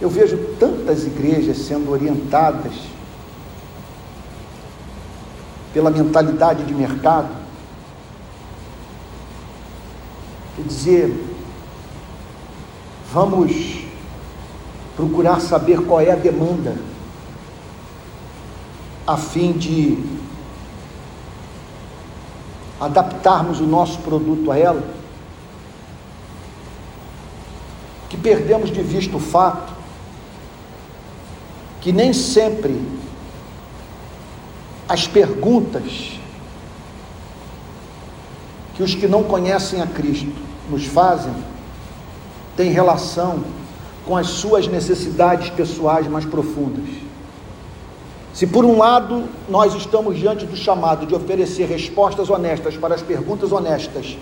Eu 0.00 0.10
vejo 0.10 0.56
tantas 0.58 1.04
igrejas 1.06 1.58
sendo 1.58 1.92
orientadas 1.92 2.72
pela 5.72 5.90
mentalidade 5.90 6.64
de 6.64 6.74
mercado, 6.74 7.41
quer 10.62 10.68
dizer, 10.68 11.24
vamos 13.12 13.84
procurar 14.96 15.40
saber 15.40 15.80
qual 15.80 16.00
é 16.00 16.12
a 16.12 16.16
demanda, 16.16 16.76
a 19.06 19.16
fim 19.16 19.52
de 19.52 19.98
adaptarmos 22.80 23.60
o 23.60 23.66
nosso 23.66 23.98
produto 24.00 24.50
a 24.50 24.58
ela, 24.58 24.82
que 28.08 28.16
perdemos 28.16 28.70
de 28.70 28.82
vista 28.82 29.16
o 29.16 29.20
fato 29.20 29.72
que 31.80 31.90
nem 31.90 32.12
sempre 32.12 32.80
as 34.88 35.08
perguntas 35.08 36.20
que 38.74 38.82
os 38.82 38.94
que 38.94 39.08
não 39.08 39.24
conhecem 39.24 39.80
a 39.80 39.86
Cristo 39.86 40.51
nos 40.72 40.86
fazem 40.86 41.32
têm 42.56 42.72
relação 42.72 43.44
com 44.06 44.16
as 44.16 44.26
suas 44.28 44.66
necessidades 44.66 45.50
pessoais 45.50 46.08
mais 46.08 46.24
profundas. 46.24 46.88
Se 48.34 48.46
por 48.46 48.64
um 48.64 48.78
lado 48.78 49.24
nós 49.48 49.74
estamos 49.74 50.18
diante 50.18 50.46
do 50.46 50.56
chamado 50.56 51.06
de 51.06 51.14
oferecer 51.14 51.66
respostas 51.66 52.30
honestas 52.30 52.76
para 52.76 52.94
as 52.94 53.02
perguntas 53.02 53.52
honestas 53.52 54.16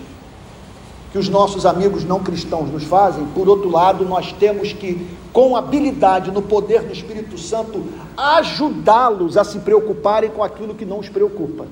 que 1.11 1.17
os 1.17 1.27
nossos 1.27 1.65
amigos 1.65 2.05
não 2.05 2.21
cristãos 2.21 2.71
nos 2.71 2.83
fazem, 2.83 3.25
por 3.35 3.49
outro 3.49 3.69
lado, 3.69 4.05
nós 4.05 4.31
temos 4.31 4.71
que, 4.71 5.05
com 5.33 5.57
habilidade 5.57 6.31
no 6.31 6.41
poder 6.41 6.83
do 6.83 6.93
Espírito 6.93 7.37
Santo, 7.37 7.83
ajudá-los 8.15 9.35
a 9.35 9.43
se 9.43 9.59
preocuparem 9.59 10.29
com 10.29 10.41
aquilo 10.41 10.73
que 10.73 10.85
não 10.85 10.99
os 10.99 11.09
preocupa. 11.09 11.65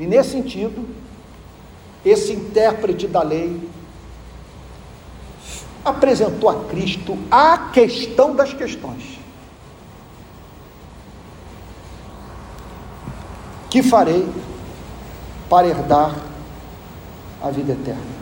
E 0.00 0.06
nesse 0.06 0.30
sentido, 0.30 0.84
esse 2.04 2.32
intérprete 2.32 3.06
da 3.06 3.22
lei 3.22 3.60
apresentou 5.84 6.48
a 6.48 6.64
Cristo 6.64 7.18
a 7.30 7.70
questão 7.72 8.34
das 8.34 8.52
questões. 8.52 9.18
Que 13.70 13.82
farei 13.82 14.26
para 15.48 15.66
herdar 15.66 16.14
a 17.42 17.50
vida 17.50 17.72
eterna. 17.72 18.14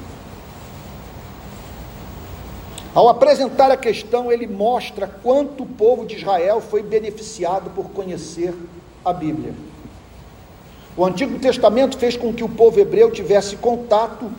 Ao 2.94 3.08
apresentar 3.08 3.70
a 3.70 3.76
questão, 3.76 4.30
ele 4.30 4.46
mostra 4.46 5.06
quanto 5.06 5.62
o 5.62 5.66
povo 5.66 6.04
de 6.04 6.16
Israel 6.16 6.60
foi 6.60 6.82
beneficiado 6.82 7.70
por 7.70 7.90
conhecer 7.90 8.54
a 9.04 9.12
Bíblia. 9.12 9.54
O 10.96 11.04
Antigo 11.04 11.38
Testamento 11.38 11.96
fez 11.96 12.16
com 12.16 12.32
que 12.32 12.44
o 12.44 12.48
povo 12.48 12.78
hebreu 12.78 13.10
tivesse 13.10 13.56
contato 13.56 14.30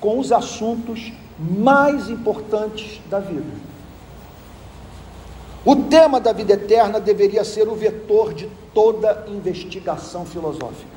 com 0.00 0.18
os 0.18 0.30
assuntos 0.30 1.12
mais 1.38 2.08
importantes 2.08 3.00
da 3.10 3.18
vida. 3.18 3.66
O 5.64 5.74
tema 5.74 6.20
da 6.20 6.32
vida 6.32 6.52
eterna 6.52 7.00
deveria 7.00 7.42
ser 7.42 7.68
o 7.68 7.74
vetor 7.74 8.32
de 8.32 8.48
toda 8.72 9.26
investigação 9.26 10.24
filosófica. 10.24 10.96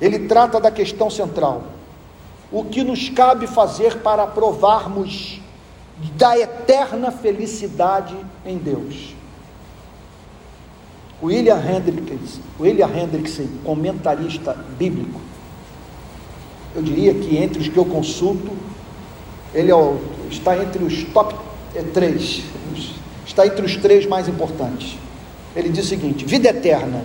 Ele 0.00 0.26
trata 0.26 0.60
da 0.60 0.72
questão 0.72 1.08
central: 1.08 1.62
o 2.50 2.64
que 2.64 2.82
nos 2.82 3.08
cabe 3.08 3.46
fazer 3.46 3.98
para 3.98 4.26
provarmos 4.26 5.40
da 6.16 6.36
eterna 6.36 7.12
felicidade 7.12 8.16
em 8.44 8.58
Deus. 8.58 9.14
William 11.22 11.58
Hendricks, 11.58 12.40
William 12.60 12.88
Hendrickson, 12.88 13.48
comentarista 13.64 14.54
bíblico, 14.78 15.20
eu 16.76 16.82
diria 16.82 17.14
que 17.14 17.36
entre 17.36 17.60
os 17.60 17.68
que 17.68 17.76
eu 17.76 17.84
consulto, 17.84 18.52
ele 19.52 19.70
é 19.70 19.74
o, 19.74 19.98
está 20.30 20.56
entre 20.56 20.84
os 20.84 21.04
top 21.04 21.34
é, 21.74 21.82
três, 21.82 22.42
está 23.26 23.46
entre 23.46 23.64
os 23.64 23.76
três 23.76 24.06
mais 24.06 24.28
importantes. 24.28 24.96
Ele 25.56 25.70
diz 25.70 25.86
o 25.86 25.88
seguinte: 25.88 26.24
vida 26.24 26.50
eterna 26.50 27.02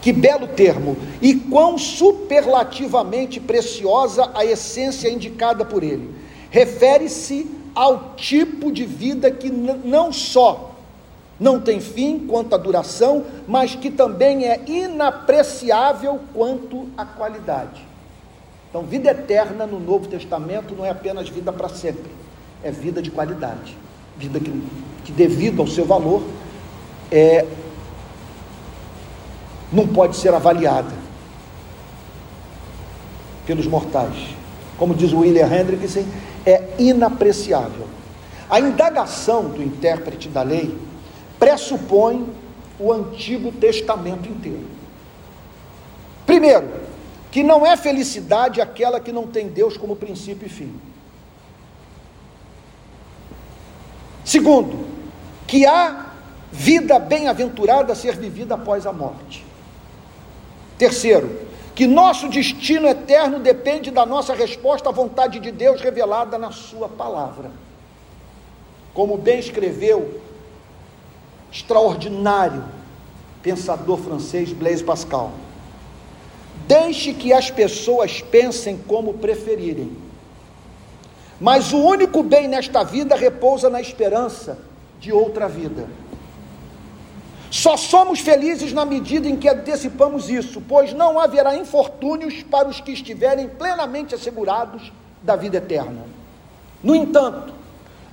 que 0.00 0.12
belo 0.12 0.46
termo! 0.46 0.96
E 1.20 1.34
quão 1.34 1.76
superlativamente 1.76 3.38
preciosa 3.38 4.30
a 4.34 4.44
essência 4.44 5.10
indicada 5.10 5.64
por 5.64 5.82
ele. 5.82 6.10
Refere-se 6.50 7.46
ao 7.74 8.14
tipo 8.16 8.72
de 8.72 8.84
vida 8.84 9.30
que 9.30 9.50
não 9.50 10.12
só 10.12 10.69
não 11.40 11.58
tem 11.58 11.80
fim 11.80 12.26
quanto 12.26 12.54
à 12.54 12.58
duração, 12.58 13.24
mas 13.48 13.74
que 13.74 13.90
também 13.90 14.44
é 14.46 14.60
inapreciável 14.66 16.20
quanto 16.34 16.86
à 16.98 17.06
qualidade. 17.06 17.80
Então, 18.68 18.82
vida 18.82 19.10
eterna 19.10 19.66
no 19.66 19.80
Novo 19.80 20.06
Testamento 20.06 20.74
não 20.76 20.84
é 20.84 20.90
apenas 20.90 21.30
vida 21.30 21.50
para 21.50 21.70
sempre, 21.70 22.12
é 22.62 22.70
vida 22.70 23.00
de 23.00 23.10
qualidade, 23.10 23.76
vida 24.18 24.38
que, 24.38 24.52
que 25.04 25.10
devido 25.10 25.62
ao 25.62 25.66
seu 25.66 25.86
valor, 25.86 26.22
é 27.10 27.46
não 29.72 29.86
pode 29.86 30.16
ser 30.16 30.34
avaliada 30.34 30.92
pelos 33.46 33.66
mortais. 33.66 34.34
Como 34.76 34.94
diz 34.94 35.12
William 35.12 35.46
Hendrickson, 35.46 36.04
é 36.44 36.62
inapreciável. 36.78 37.88
A 38.48 38.60
indagação 38.60 39.44
do 39.44 39.62
intérprete 39.62 40.28
da 40.28 40.42
lei 40.42 40.76
pressupõe 41.40 42.28
o 42.78 42.92
Antigo 42.92 43.50
Testamento 43.50 44.28
inteiro. 44.28 44.68
Primeiro, 46.26 46.68
que 47.30 47.42
não 47.42 47.66
é 47.66 47.76
felicidade 47.76 48.60
aquela 48.60 49.00
que 49.00 49.10
não 49.10 49.26
tem 49.26 49.48
Deus 49.48 49.76
como 49.76 49.96
princípio 49.96 50.46
e 50.46 50.50
fim. 50.50 50.80
Segundo, 54.24 54.86
que 55.46 55.66
há 55.66 56.06
vida 56.52 56.98
bem-aventurada 56.98 57.92
a 57.92 57.96
ser 57.96 58.16
vivida 58.16 58.54
após 58.54 58.86
a 58.86 58.92
morte. 58.92 59.44
Terceiro, 60.76 61.48
que 61.74 61.86
nosso 61.86 62.28
destino 62.28 62.86
eterno 62.86 63.38
depende 63.38 63.90
da 63.90 64.04
nossa 64.04 64.34
resposta 64.34 64.88
à 64.88 64.92
vontade 64.92 65.40
de 65.40 65.50
Deus 65.50 65.80
revelada 65.80 66.36
na 66.36 66.52
Sua 66.52 66.88
palavra. 66.88 67.50
Como 68.92 69.16
bem 69.16 69.38
escreveu 69.38 70.20
extraordinário 71.50 72.64
pensador 73.42 73.98
francês 73.98 74.52
Blaise 74.52 74.84
Pascal. 74.84 75.32
Deixe 76.66 77.12
que 77.12 77.32
as 77.32 77.50
pessoas 77.50 78.20
pensem 78.20 78.76
como 78.76 79.14
preferirem. 79.14 79.90
Mas 81.40 81.72
o 81.72 81.78
único 81.78 82.22
bem 82.22 82.46
nesta 82.46 82.84
vida 82.84 83.16
repousa 83.16 83.70
na 83.70 83.80
esperança 83.80 84.58
de 85.00 85.12
outra 85.12 85.48
vida. 85.48 85.88
Só 87.50 87.76
somos 87.76 88.20
felizes 88.20 88.72
na 88.72 88.84
medida 88.84 89.26
em 89.26 89.36
que 89.36 89.48
antecipamos 89.48 90.30
isso, 90.30 90.62
pois 90.68 90.92
não 90.92 91.18
haverá 91.18 91.56
infortúnios 91.56 92.42
para 92.44 92.68
os 92.68 92.80
que 92.80 92.92
estiverem 92.92 93.48
plenamente 93.48 94.14
assegurados 94.14 94.92
da 95.22 95.34
vida 95.34 95.56
eterna. 95.56 96.04
No 96.82 96.94
entanto, 96.94 97.52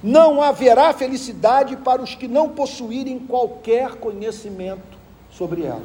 não 0.04 0.42
haverá 0.42 0.94
felicidade 0.94 1.76
para 1.78 2.02
os 2.02 2.16
que 2.16 2.28
não 2.28 2.50
possuírem 2.50 3.20
qualquer 3.20 3.96
conhecimento 3.96 4.98
sobre 5.32 5.64
ela. 5.64 5.82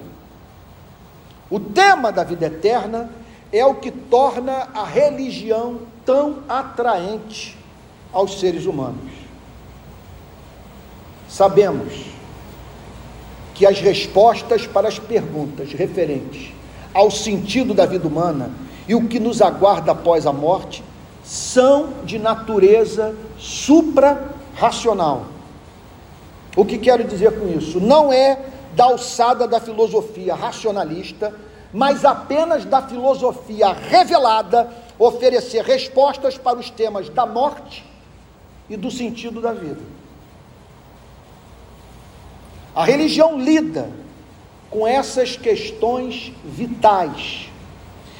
O 1.50 1.58
tema 1.58 2.12
da 2.12 2.24
vida 2.24 2.46
eterna 2.46 3.10
é 3.52 3.64
o 3.64 3.74
que 3.74 3.90
torna 3.90 4.68
a 4.74 4.84
religião 4.84 5.80
tão 6.04 6.38
atraente 6.48 7.56
aos 8.12 8.40
seres 8.40 8.66
humanos. 8.66 9.12
Sabemos 11.28 12.06
que 13.54 13.66
as 13.66 13.80
respostas 13.80 14.66
para 14.66 14.88
as 14.88 14.98
perguntas 14.98 15.72
referentes 15.72 16.52
ao 16.92 17.10
sentido 17.10 17.72
da 17.72 17.86
vida 17.86 18.06
humana 18.06 18.50
e 18.86 18.94
o 18.94 19.06
que 19.08 19.20
nos 19.20 19.40
aguarda 19.40 19.92
após 19.92 20.26
a 20.26 20.32
morte 20.32 20.82
são 21.32 21.94
de 22.04 22.18
natureza 22.18 23.16
supra-racional. 23.38 25.24
O 26.54 26.62
que 26.62 26.76
quero 26.76 27.04
dizer 27.04 27.40
com 27.40 27.48
isso? 27.48 27.80
Não 27.80 28.12
é 28.12 28.38
da 28.74 28.84
alçada 28.84 29.48
da 29.48 29.58
filosofia 29.58 30.34
racionalista, 30.34 31.34
mas 31.72 32.04
apenas 32.04 32.66
da 32.66 32.82
filosofia 32.82 33.72
revelada 33.72 34.70
oferecer 34.98 35.64
respostas 35.64 36.36
para 36.36 36.58
os 36.58 36.68
temas 36.68 37.08
da 37.08 37.24
morte 37.24 37.82
e 38.68 38.76
do 38.76 38.90
sentido 38.90 39.40
da 39.40 39.54
vida. 39.54 39.80
A 42.74 42.84
religião 42.84 43.40
lida 43.40 43.88
com 44.68 44.86
essas 44.86 45.34
questões 45.34 46.30
vitais 46.44 47.48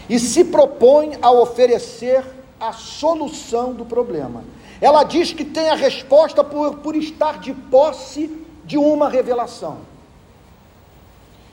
e 0.09 0.19
se 0.19 0.45
propõe 0.45 1.19
a 1.21 1.31
oferecer 1.31 2.41
a 2.63 2.73
solução 2.73 3.73
do 3.73 3.85
problema. 3.85 4.45
Ela 4.81 5.03
diz 5.03 5.33
que 5.33 5.45
tem 5.45 5.69
a 5.69 5.75
resposta 5.75 6.45
por, 6.45 6.79
por 6.79 6.95
estar 6.95 7.39
de 7.39 7.53
posse 7.53 8.31
de 8.65 8.79
uma 8.79 9.09
revelação. 9.09 9.79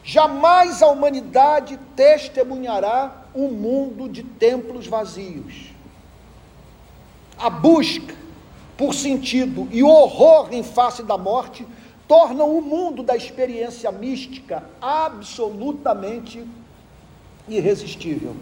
Jamais 0.04 0.82
a 0.82 0.88
humanidade 0.88 1.80
testemunhará 1.96 3.26
um 3.36 3.48
mundo 3.48 4.08
de 4.08 4.24
templos 4.24 4.88
vazios. 4.88 5.72
A 7.38 7.50
busca 7.50 8.16
por 8.78 8.94
sentido 8.94 9.68
e 9.72 9.84
o 9.84 9.90
horror 9.90 10.50
em 10.52 10.64
face 10.64 11.04
da 11.04 11.18
morte 11.18 11.68
tornam 12.08 12.56
o 12.56 12.62
mundo 12.62 13.04
da 13.04 13.16
experiência 13.16 13.92
mística 13.92 14.64
absolutamente 14.82 16.44
irresistível. 17.48 18.36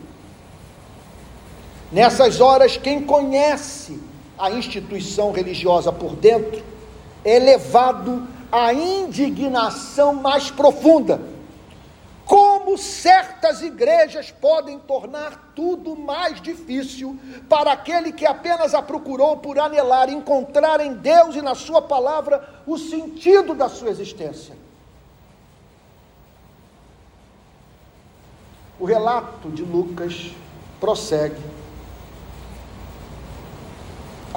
Nessas 1.92 2.42
horas, 2.42 2.78
quem 2.78 3.04
conhece 3.04 4.00
a 4.38 4.52
instituição 4.52 5.32
religiosa 5.32 5.92
por 5.92 6.16
dentro 6.16 6.64
é 7.24 7.40
levado 7.40 8.28
à 8.52 8.74
indignação 8.74 10.14
mais 10.14 10.52
profunda 10.52 11.20
como 12.28 12.78
certas 12.78 13.62
igrejas 13.62 14.30
podem 14.30 14.78
tornar 14.78 15.54
tudo 15.56 15.96
mais 15.96 16.42
difícil 16.42 17.18
para 17.48 17.72
aquele 17.72 18.12
que 18.12 18.26
apenas 18.26 18.74
a 18.74 18.82
procurou 18.82 19.38
por 19.38 19.58
anelar 19.58 20.10
encontrar 20.10 20.82
em 20.82 20.94
Deus 20.94 21.38
e 21.38 21.42
na 21.42 21.56
Sua 21.56 21.82
palavra 21.82 22.62
o 22.68 22.78
sentido 22.78 23.56
da 23.56 23.70
sua 23.70 23.90
existência. 23.90 24.54
O 28.78 28.84
relato 28.84 29.50
de 29.50 29.64
Lucas 29.64 30.32
prossegue 30.82 31.42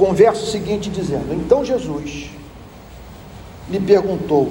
com 0.01 0.11
o 0.11 0.15
verso 0.15 0.51
seguinte 0.51 0.89
dizendo: 0.89 1.35
Então 1.35 1.65
Jesus 1.65 2.31
lhe 3.69 3.79
perguntou: 3.79 4.51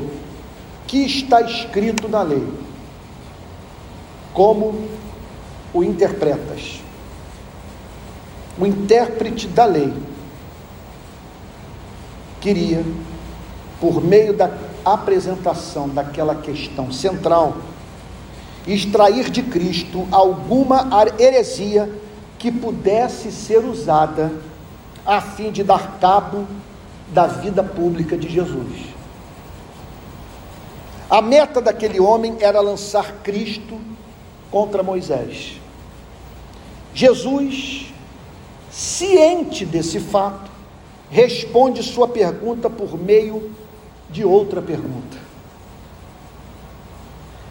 Que 0.85 1.05
está 1.05 1.41
escrito 1.41 2.07
na 2.07 2.21
lei? 2.21 2.47
como 4.33 4.87
o 5.73 5.83
interpretas. 5.83 6.79
O 8.57 8.65
intérprete 8.65 9.47
da 9.47 9.65
lei 9.65 9.93
queria, 12.39 12.83
por 13.81 14.01
meio 14.01 14.33
da 14.33 14.49
apresentação 14.85 15.89
daquela 15.89 16.35
questão 16.35 16.89
central, 16.89 17.57
extrair 18.65 19.29
de 19.29 19.43
Cristo 19.43 20.07
alguma 20.09 20.87
heresia 21.19 21.89
que 22.37 22.49
pudesse 22.49 23.31
ser 23.31 23.65
usada 23.65 24.31
a 25.09 25.19
fim 25.19 25.51
de 25.51 25.63
dar 25.63 25.97
cabo 25.99 26.45
da 27.07 27.25
vida 27.25 27.63
pública 27.63 28.15
de 28.15 28.29
Jesus. 28.29 28.93
A 31.09 31.19
meta 31.19 31.59
daquele 31.59 31.99
homem 31.99 32.37
era 32.39 32.61
lançar 32.61 33.23
Cristo 33.23 33.81
contra 34.51 34.83
Moisés. 34.83 35.59
Jesus, 36.93 37.91
ciente 38.69 39.65
desse 39.65 39.99
fato, 39.99 40.51
responde 41.09 41.81
sua 41.81 42.07
pergunta 42.07 42.69
por 42.69 42.95
meio 42.95 43.51
de 44.11 44.23
outra 44.23 44.61
pergunta. 44.61 45.17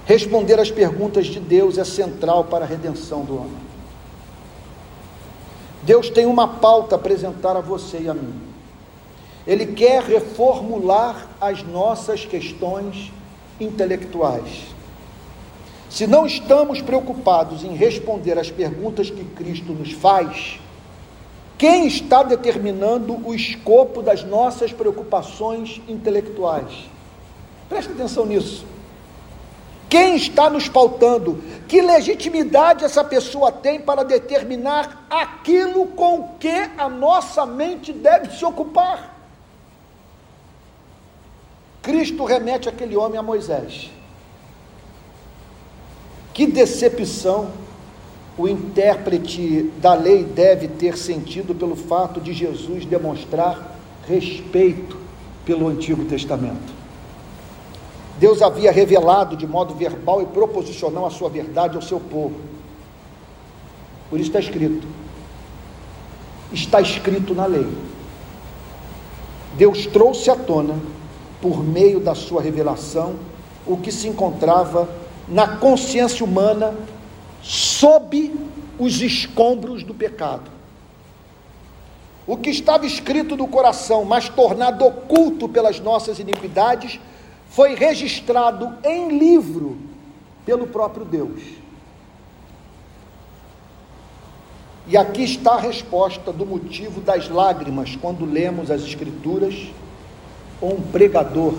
Responder 0.07 0.61
às 0.61 0.71
perguntas 0.71 1.27
de 1.27 1.41
Deus 1.41 1.77
é 1.77 1.85
central 1.85 2.45
para 2.45 2.65
a 2.65 2.69
redenção 2.69 3.25
do 3.25 3.35
homem. 3.35 3.68
Deus 5.83 6.11
tem 6.11 6.27
uma 6.27 6.49
pauta 6.49 6.95
a 6.95 6.99
apresentar 6.99 7.57
a 7.57 7.61
você 7.61 8.01
e 8.01 8.09
a 8.09 8.15
mim. 8.15 8.35
Ele 9.47 9.67
quer 9.67 10.03
reformular 10.03 11.29
as 11.41 11.63
nossas 11.63 12.25
questões 12.25 13.13
intelectuais. 13.59 14.67
Se 15.89 16.07
não 16.07 16.27
estamos 16.27 16.83
preocupados 16.83 17.65
em 17.65 17.75
responder 17.75 18.39
às 18.39 18.51
perguntas 18.51 19.09
que 19.09 19.25
Cristo 19.25 19.73
nos 19.73 19.93
faz, 19.93 20.61
quem 21.57 21.87
está 21.87 22.23
determinando 22.23 23.19
o 23.27 23.35
escopo 23.35 24.03
das 24.03 24.23
nossas 24.23 24.73
preocupações 24.73 25.81
intelectuais? 25.89 26.89
Preste 27.69 27.93
atenção 27.93 28.27
nisso. 28.27 28.65
Quem 29.89 30.17
está 30.17 30.51
nos 30.51 30.69
pautando? 30.69 31.43
Que 31.67 31.81
legitimidade 31.81 32.85
essa 32.85 33.03
pessoa 33.03 33.51
tem 33.51 33.81
para 33.81 34.05
determinar 34.05 35.07
aquilo 35.09 35.87
com 35.87 36.35
que 36.39 36.71
a 36.77 36.89
nossa 36.89 37.47
mente 37.47 37.93
deve 37.93 38.37
se 38.37 38.45
ocupar? 38.45 39.17
Cristo 41.81 42.25
remete 42.25 42.69
aquele 42.69 42.97
homem 42.97 43.19
a 43.19 43.23
Moisés. 43.23 43.91
Que 46.35 46.47
decepção 46.47 47.51
o 48.37 48.47
intérprete 48.47 49.73
da 49.79 49.95
lei 49.95 50.23
deve 50.23 50.69
ter 50.69 50.97
sentido 50.97 51.55
pelo 51.55 51.75
fato 51.75 52.21
de 52.21 52.33
Jesus 52.33 52.85
demonstrar 52.85 53.77
respeito 54.07 54.97
pelo 55.45 55.67
Antigo 55.67 56.05
Testamento. 56.05 56.78
Deus 58.19 58.43
havia 58.43 58.73
revelado 58.73 59.37
de 59.37 59.47
modo 59.47 59.75
verbal 59.75 60.21
e 60.21 60.27
proposicional 60.27 61.07
a 61.07 61.11
sua 61.11 61.29
verdade 61.29 61.77
ao 61.77 61.83
seu 61.83 62.01
povo. 62.01 62.35
Por 64.11 64.19
isso 64.19 64.29
está 64.29 64.41
escrito. 64.41 64.87
Está 66.53 66.81
escrito 66.81 67.35
na 67.35 67.47
lei. 67.47 67.69
Deus 69.57 69.87
trouxe 69.87 70.31
à 70.31 70.37
tona, 70.37 70.77
por 71.41 71.63
meio 71.63 72.01
da 72.01 72.15
sua 72.15 72.43
revelação, 72.43 73.15
o 73.67 73.77
que 73.77 73.93
se 73.93 74.09
encontrava 74.09 74.89
na 75.29 75.57
consciência 75.57 76.25
humana 76.25 76.75
sob 77.43 78.35
os 78.79 79.01
escombros 79.01 79.85
do 79.85 79.95
pecado. 79.95 80.51
O 82.27 82.37
que 82.37 82.51
estava 82.51 82.85
escrito 82.85 83.37
no 83.37 83.47
coração, 83.47 84.05
mas 84.05 84.29
tornado 84.29 84.85
oculto 84.85 85.49
pelas 85.49 85.81
nossas 85.81 86.19
iniquidades, 86.19 86.99
foi 87.51 87.75
registrado 87.75 88.75
em 88.85 89.19
livro 89.19 89.77
pelo 90.45 90.67
próprio 90.67 91.05
Deus. 91.05 91.43
E 94.87 94.97
aqui 94.97 95.23
está 95.23 95.55
a 95.55 95.61
resposta 95.61 96.33
do 96.33 96.47
motivo 96.47 97.01
das 97.01 97.29
lágrimas 97.29 97.97
quando 98.01 98.25
lemos 98.25 98.71
as 98.71 98.83
Escrituras 98.83 99.55
ou 100.61 100.75
um 100.75 100.81
pregador 100.81 101.55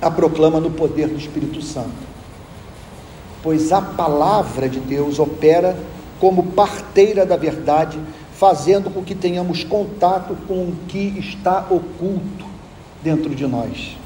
a 0.00 0.10
proclama 0.10 0.60
no 0.60 0.70
poder 0.70 1.08
do 1.08 1.16
Espírito 1.16 1.62
Santo. 1.62 2.08
Pois 3.42 3.72
a 3.72 3.80
palavra 3.80 4.68
de 4.68 4.80
Deus 4.80 5.18
opera 5.18 5.76
como 6.20 6.52
parteira 6.52 7.24
da 7.24 7.36
verdade, 7.36 7.98
fazendo 8.34 8.90
com 8.90 9.02
que 9.02 9.14
tenhamos 9.14 9.64
contato 9.64 10.36
com 10.46 10.64
o 10.64 10.76
que 10.88 11.18
está 11.18 11.66
oculto 11.70 12.47
dentro 13.02 13.34
de 13.34 13.46
nós. 13.46 13.96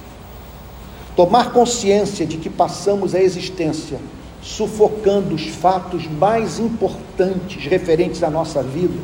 Tomar 1.15 1.53
consciência 1.53 2.25
de 2.25 2.39
que 2.39 2.49
passamos 2.49 3.15
a 3.15 3.21
existência 3.21 3.99
sufocando 4.43 5.35
os 5.35 5.47
fatos 5.47 6.07
mais 6.07 6.59
importantes 6.59 7.65
referentes 7.65 8.23
à 8.23 8.31
nossa 8.31 8.63
vida 8.63 8.99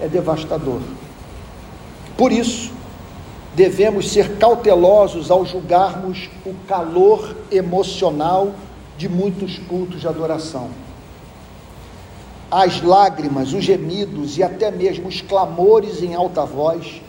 é 0.00 0.08
devastador. 0.08 0.80
Por 2.16 2.32
isso, 2.32 2.72
devemos 3.54 4.10
ser 4.10 4.36
cautelosos 4.36 5.30
ao 5.30 5.46
julgarmos 5.46 6.28
o 6.44 6.54
calor 6.66 7.36
emocional 7.50 8.52
de 8.98 9.08
muitos 9.08 9.58
cultos 9.58 10.00
de 10.00 10.08
adoração. 10.08 10.68
As 12.50 12.82
lágrimas, 12.82 13.52
os 13.52 13.64
gemidos 13.64 14.38
e 14.38 14.42
até 14.42 14.70
mesmo 14.70 15.08
os 15.08 15.20
clamores 15.20 16.02
em 16.02 16.14
alta 16.14 16.44
voz 16.44 17.00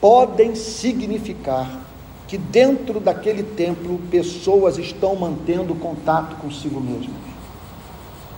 podem 0.00 0.54
significar 0.54 1.80
que 2.26 2.38
dentro 2.38 3.00
daquele 3.00 3.42
templo 3.42 4.00
pessoas 4.10 4.78
estão 4.78 5.16
mantendo 5.16 5.74
contato 5.74 6.36
consigo 6.36 6.80
mesmas. 6.80 7.16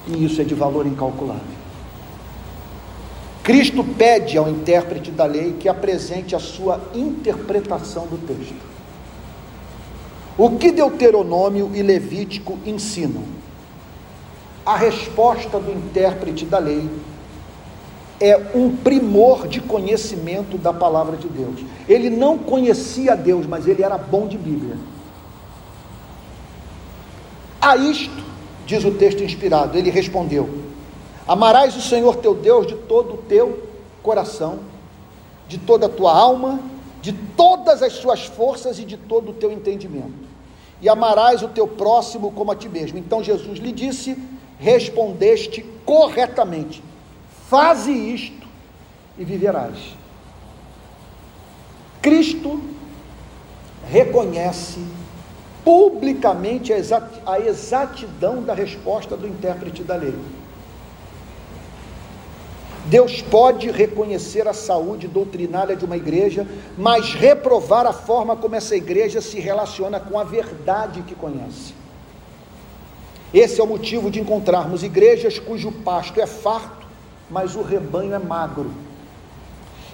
E 0.09 0.25
isso 0.25 0.41
é 0.41 0.45
de 0.45 0.55
valor 0.55 0.87
incalculável. 0.87 1.63
Cristo 3.43 3.85
pede 3.85 4.39
ao 4.39 4.49
intérprete 4.49 5.11
da 5.11 5.25
lei 5.25 5.57
que 5.59 5.69
apresente 5.69 6.35
a 6.35 6.39
sua 6.39 6.81
interpretação 6.95 8.07
do 8.07 8.17
texto. 8.27 8.73
O 10.39 10.57
que 10.57 10.73
Deuteronômio 10.73 11.71
e 11.75 11.83
Levítico 11.83 12.59
ensinam? 12.65 13.25
A 14.65 14.77
resposta 14.77 15.59
do 15.59 15.71
intérprete 15.73 16.47
da 16.47 16.59
lei 16.59 16.89
é 18.23 18.41
um 18.55 18.77
primor 18.77 19.49
de 19.49 19.61
conhecimento 19.61 20.57
da 20.57 20.73
palavra 20.73 21.17
de 21.17 21.27
Deus. 21.27 21.65
Ele 21.89 22.09
não 22.09 22.39
conhecia 22.39 23.17
Deus, 23.17 23.47
mas 23.47 23.67
ele 23.67 23.83
era 23.83 23.99
bom 23.99 24.29
de 24.29 24.39
Bíblia. 24.39 24.77
A 27.61 27.77
isto, 27.77 28.23
diz 28.65 28.85
o 28.85 28.93
texto 28.93 29.25
inspirado, 29.25 29.77
ele 29.77 29.91
respondeu: 29.91 30.49
Amarás 31.27 31.77
o 31.77 31.81
Senhor 31.81 32.15
teu 32.17 32.33
Deus 32.33 32.65
de 32.65 32.77
todo 32.77 33.15
o 33.15 33.19
teu 33.19 33.65
coração, 34.05 34.61
de 35.49 35.59
toda 35.59 35.87
a 35.87 35.89
tua 35.89 36.17
alma, 36.17 36.61
de 37.01 37.13
todas 37.13 37.83
as 37.83 37.95
suas 37.95 38.25
forças 38.25 38.79
e 38.79 38.85
de 38.85 38.97
todo 38.97 39.31
o 39.33 39.35
teu 39.35 39.51
entendimento. 39.51 40.31
E 40.81 40.89
amarás 40.89 41.43
o 41.43 41.49
teu 41.49 41.67
próximo 41.67 42.31
como 42.31 42.53
a 42.53 42.57
ti 42.57 42.69
mesmo. 42.69 42.99
Então 42.99 43.21
Jesus 43.21 43.59
lhe 43.59 43.73
disse: 43.73 44.17
Respondeste 44.61 45.67
corretamente 45.85 46.85
Faze 47.53 47.93
isto 47.93 48.49
e 49.19 49.25
viverás. 49.27 49.77
Cristo 52.01 52.63
reconhece 53.87 54.81
publicamente 55.63 56.73
a 56.73 57.39
exatidão 57.39 58.43
da 58.43 58.55
resposta 58.55 59.19
do 59.19 59.29
intérprete 59.29 59.83
da 59.83 59.97
lei. 59.97 60.15
Deus 62.87 63.21
pode 63.21 63.71
reconhecer 63.71 64.49
a 64.49 64.55
saúde 64.55 65.07
doutrinária 65.07 65.77
de 65.77 65.85
uma 65.85 65.99
igreja, 65.99 66.49
mas 66.79 67.13
reprovar 67.13 67.85
a 67.85 67.93
forma 67.93 68.35
como 68.35 68.57
essa 68.57 68.75
igreja 68.75 69.21
se 69.21 69.39
relaciona 69.39 70.01
com 70.01 70.19
a 70.19 70.25
verdade 70.25 71.03
que 71.03 71.15
conhece. 71.15 71.75
Esse 73.35 73.61
é 73.61 73.63
o 73.63 73.67
motivo 73.67 74.11
de 74.11 74.21
encontrarmos 74.21 74.83
igrejas 74.83 75.39
cujo 75.39 75.71
pasto 75.71 76.19
é 76.19 76.27
farto 76.27 76.82
mas 77.33 77.57
o 77.57 77.63
rebanho 77.63 78.15
é 78.15 78.19
magro. 78.19 78.71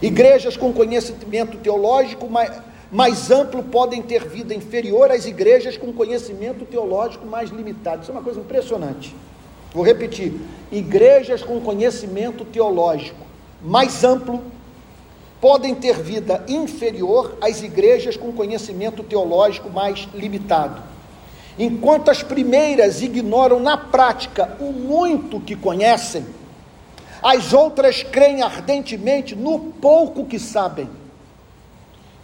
Igrejas 0.02 0.56
com 0.56 0.72
conhecimento 0.72 1.56
teológico 1.58 2.28
mais, 2.28 2.60
mais 2.90 3.30
amplo 3.30 3.62
podem 3.62 4.02
ter 4.02 4.28
vida 4.28 4.52
inferior 4.52 5.10
às 5.12 5.24
igrejas 5.24 5.76
com 5.76 5.92
conhecimento 5.92 6.64
teológico 6.64 7.24
mais 7.26 7.50
limitado. 7.50 8.02
Isso 8.02 8.10
é 8.10 8.14
uma 8.14 8.22
coisa 8.22 8.40
impressionante. 8.40 9.14
Vou 9.72 9.84
repetir: 9.84 10.34
igrejas 10.72 11.42
com 11.42 11.60
conhecimento 11.60 12.44
teológico 12.44 13.24
mais 13.62 14.02
amplo 14.02 14.42
podem 15.40 15.74
ter 15.74 15.96
vida 15.96 16.44
inferior 16.48 17.36
às 17.40 17.62
igrejas 17.62 18.16
com 18.16 18.32
conhecimento 18.32 19.04
teológico 19.04 19.70
mais 19.70 20.08
limitado. 20.12 20.82
Enquanto 21.56 22.08
as 22.08 22.22
primeiras 22.22 23.00
ignoram 23.02 23.60
na 23.60 23.76
prática 23.76 24.56
o 24.60 24.72
muito 24.72 25.40
que 25.40 25.54
conhecem, 25.54 26.24
as 27.22 27.52
outras 27.52 28.02
creem 28.02 28.42
ardentemente 28.42 29.34
no 29.34 29.58
pouco 29.58 30.24
que 30.24 30.38
sabem. 30.38 30.88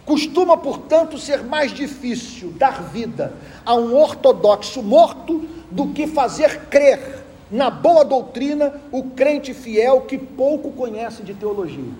Costuma, 0.05 0.55
portanto, 0.55 1.17
ser 1.17 1.43
mais 1.43 1.71
difícil 1.71 2.51
dar 2.51 2.83
vida 2.83 3.33
a 3.65 3.73
um 3.73 3.95
ortodoxo 3.95 4.83
morto 4.83 5.47
do 5.71 5.87
que 5.87 6.05
fazer 6.05 6.67
crer 6.69 7.23
na 7.49 7.69
boa 7.69 8.05
doutrina 8.05 8.73
o 8.91 9.03
crente 9.03 9.53
fiel 9.53 10.01
que 10.01 10.17
pouco 10.17 10.71
conhece 10.71 11.23
de 11.23 11.33
teologia. 11.33 11.91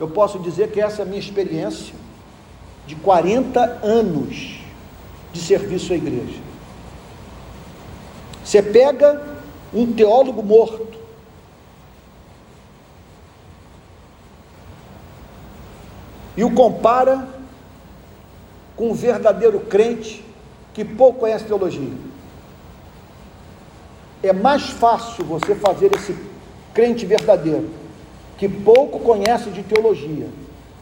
Eu 0.00 0.08
posso 0.08 0.38
dizer 0.38 0.70
que 0.72 0.80
essa 0.80 1.02
é 1.02 1.04
a 1.04 1.06
minha 1.06 1.20
experiência 1.20 1.94
de 2.86 2.94
40 2.96 3.60
anos 3.82 4.58
de 5.32 5.40
serviço 5.40 5.92
à 5.92 5.96
igreja. 5.96 6.40
Você 8.44 8.62
pega 8.62 9.22
um 9.72 9.92
teólogo 9.92 10.42
morto, 10.42 10.98
e 16.36 16.44
o 16.44 16.54
compara 16.54 17.28
com 18.76 18.90
um 18.90 18.94
verdadeiro 18.94 19.60
crente 19.60 20.24
que 20.72 20.84
pouco 20.84 21.20
conhece 21.20 21.44
teologia. 21.44 21.92
É 24.22 24.32
mais 24.32 24.70
fácil 24.70 25.24
você 25.24 25.54
fazer 25.54 25.94
esse 25.94 26.16
crente 26.72 27.04
verdadeiro, 27.04 27.68
que 28.38 28.48
pouco 28.48 29.00
conhece 29.00 29.50
de 29.50 29.62
teologia, 29.62 30.28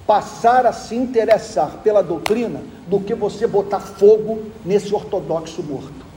passar 0.06 0.66
a 0.66 0.72
se 0.72 0.94
interessar 0.94 1.78
pela 1.82 2.02
doutrina, 2.02 2.62
do 2.86 3.00
que 3.00 3.14
você 3.14 3.46
botar 3.46 3.80
fogo 3.80 4.42
nesse 4.64 4.94
ortodoxo 4.94 5.62
morto. 5.62 6.10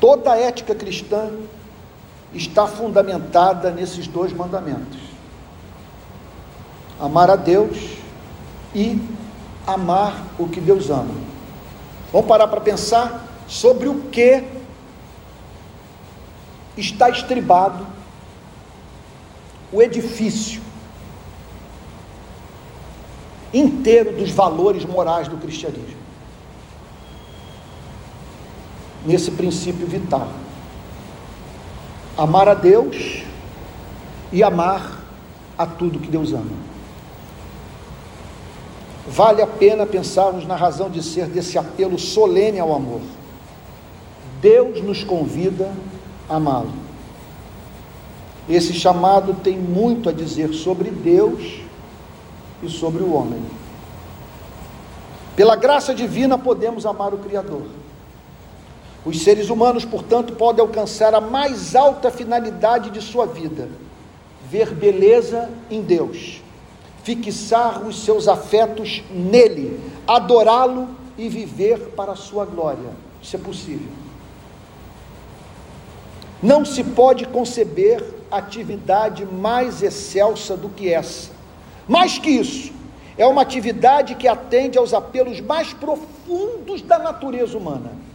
Toda 0.00 0.32
a 0.32 0.38
ética 0.38 0.74
cristã 0.74 1.30
está 2.34 2.66
fundamentada 2.66 3.70
nesses 3.70 4.06
dois 4.06 4.32
mandamentos: 4.32 4.98
amar 7.00 7.30
a 7.30 7.36
Deus 7.36 7.96
e 8.74 9.00
amar 9.66 10.22
o 10.38 10.48
que 10.48 10.60
Deus 10.60 10.90
ama. 10.90 11.14
Vamos 12.12 12.26
parar 12.26 12.48
para 12.48 12.60
pensar 12.60 13.26
sobre 13.46 13.88
o 13.88 14.02
que 14.10 14.44
está 16.76 17.10
estribado 17.10 17.86
o 19.72 19.82
edifício 19.82 20.62
inteiro 23.52 24.16
dos 24.16 24.30
valores 24.30 24.84
morais 24.84 25.28
do 25.28 25.36
cristianismo. 25.36 25.98
Nesse 29.04 29.30
princípio 29.30 29.86
vital 29.86 30.28
amar 32.18 32.48
a 32.48 32.54
Deus 32.54 33.22
e 34.32 34.42
amar 34.42 35.00
a 35.56 35.64
tudo 35.64 36.00
que 36.00 36.10
Deus 36.10 36.32
ama. 36.32 36.68
Vale 39.06 39.40
a 39.40 39.46
pena 39.46 39.86
pensarmos 39.86 40.44
na 40.44 40.56
razão 40.56 40.90
de 40.90 41.00
ser 41.00 41.26
desse 41.26 41.56
apelo 41.56 41.96
solene 41.96 42.58
ao 42.58 42.74
amor. 42.74 43.00
Deus 44.40 44.82
nos 44.82 45.04
convida 45.04 45.72
a 46.28 46.36
amá-lo. 46.36 46.72
Esse 48.48 48.72
chamado 48.72 49.34
tem 49.34 49.56
muito 49.56 50.08
a 50.08 50.12
dizer 50.12 50.52
sobre 50.52 50.90
Deus 50.90 51.60
e 52.62 52.68
sobre 52.68 53.02
o 53.02 53.12
homem. 53.12 53.40
Pela 55.36 55.54
graça 55.54 55.94
divina 55.94 56.36
podemos 56.36 56.84
amar 56.84 57.14
o 57.14 57.18
Criador 57.18 57.62
os 59.04 59.22
seres 59.22 59.48
humanos, 59.48 59.84
portanto, 59.84 60.34
podem 60.34 60.60
alcançar 60.60 61.14
a 61.14 61.20
mais 61.20 61.76
alta 61.76 62.10
finalidade 62.10 62.90
de 62.90 63.00
sua 63.00 63.26
vida: 63.26 63.68
ver 64.50 64.74
beleza 64.74 65.48
em 65.70 65.80
Deus, 65.80 66.42
fixar 67.04 67.86
os 67.86 68.04
seus 68.04 68.26
afetos 68.26 69.02
nele, 69.10 69.80
adorá-lo 70.06 70.88
e 71.16 71.28
viver 71.28 71.78
para 71.96 72.12
a 72.12 72.16
sua 72.16 72.44
glória. 72.44 72.90
Isso 73.22 73.36
é 73.36 73.38
possível. 73.38 73.88
Não 76.42 76.64
se 76.64 76.84
pode 76.84 77.26
conceber 77.26 78.04
atividade 78.30 79.24
mais 79.24 79.82
excelsa 79.82 80.56
do 80.56 80.68
que 80.68 80.92
essa. 80.92 81.30
Mais 81.88 82.18
que 82.18 82.30
isso, 82.30 82.72
é 83.16 83.26
uma 83.26 83.42
atividade 83.42 84.14
que 84.14 84.28
atende 84.28 84.78
aos 84.78 84.94
apelos 84.94 85.40
mais 85.40 85.72
profundos 85.72 86.82
da 86.82 86.98
natureza 86.98 87.56
humana 87.58 88.07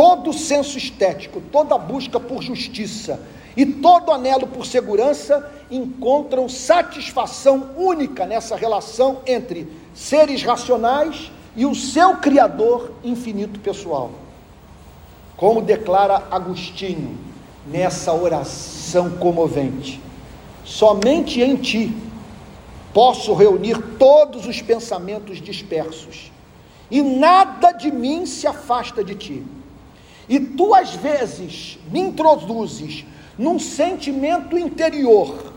todo 0.00 0.32
senso 0.32 0.78
estético, 0.78 1.42
toda 1.52 1.76
busca 1.76 2.18
por 2.18 2.42
justiça 2.42 3.20
e 3.54 3.66
todo 3.66 4.10
anelo 4.10 4.46
por 4.46 4.64
segurança 4.64 5.46
encontram 5.70 6.48
satisfação 6.48 7.72
única 7.76 8.24
nessa 8.24 8.56
relação 8.56 9.18
entre 9.26 9.70
seres 9.92 10.42
racionais 10.42 11.30
e 11.54 11.66
o 11.66 11.74
seu 11.74 12.16
Criador 12.16 12.92
infinito 13.04 13.60
pessoal. 13.60 14.10
Como 15.36 15.60
declara 15.60 16.22
Agostinho 16.30 17.18
nessa 17.66 18.14
oração 18.14 19.10
comovente: 19.18 20.00
somente 20.64 21.42
em 21.42 21.56
ti 21.56 21.94
posso 22.94 23.34
reunir 23.34 23.76
todos 23.98 24.46
os 24.46 24.62
pensamentos 24.62 25.42
dispersos, 25.42 26.32
e 26.90 27.02
nada 27.02 27.72
de 27.72 27.90
mim 27.90 28.24
se 28.24 28.46
afasta 28.46 29.04
de 29.04 29.14
ti. 29.14 29.59
E 30.30 30.38
tu, 30.38 30.72
às 30.72 30.94
vezes, 30.94 31.76
me 31.90 31.98
introduzes 31.98 33.04
num 33.36 33.58
sentimento 33.58 34.56
interior 34.56 35.52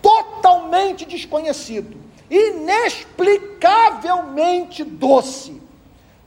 totalmente 0.00 1.04
desconhecido, 1.04 1.96
inexplicavelmente 2.30 4.84
doce. 4.84 5.60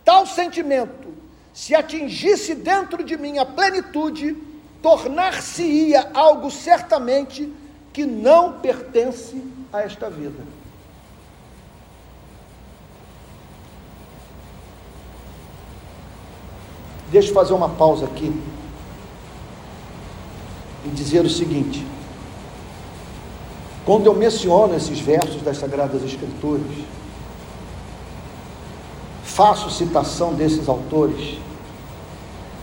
Tal 0.03 0.25
sentimento, 0.25 1.15
se 1.53 1.73
atingisse 1.73 2.55
dentro 2.55 3.05
de 3.05 3.15
mim 3.15 3.37
a 3.37 3.45
plenitude, 3.45 4.35
tornar-se-ia 4.81 6.11
algo 6.13 6.51
certamente 6.51 7.49
que 7.93 8.05
não 8.05 8.59
pertence 8.59 9.41
a 9.71 9.81
esta 9.81 10.09
vida. 10.09 10.43
Deixa 17.09 17.29
eu 17.29 17.33
fazer 17.33 17.53
uma 17.53 17.69
pausa 17.69 18.05
aqui 18.05 18.33
e 20.85 20.89
dizer 20.89 21.25
o 21.25 21.29
seguinte: 21.29 21.85
quando 23.85 24.05
eu 24.07 24.13
menciono 24.13 24.75
esses 24.75 24.99
versos 24.99 25.41
das 25.41 25.57
Sagradas 25.57 26.03
Escrituras, 26.03 26.67
faço 29.23 29.69
citação 29.69 30.33
desses 30.33 30.67
autores 30.67 31.37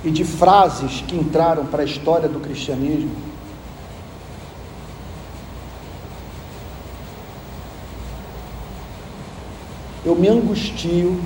e 0.02 0.10
de 0.10 0.24
frases 0.24 1.02
que 1.06 1.16
entraram 1.16 1.64
para 1.64 1.82
a 1.82 1.84
história 1.86 2.28
do 2.28 2.38
cristianismo, 2.40 3.16
eu 10.04 10.14
me 10.14 10.28
angustio 10.28 11.18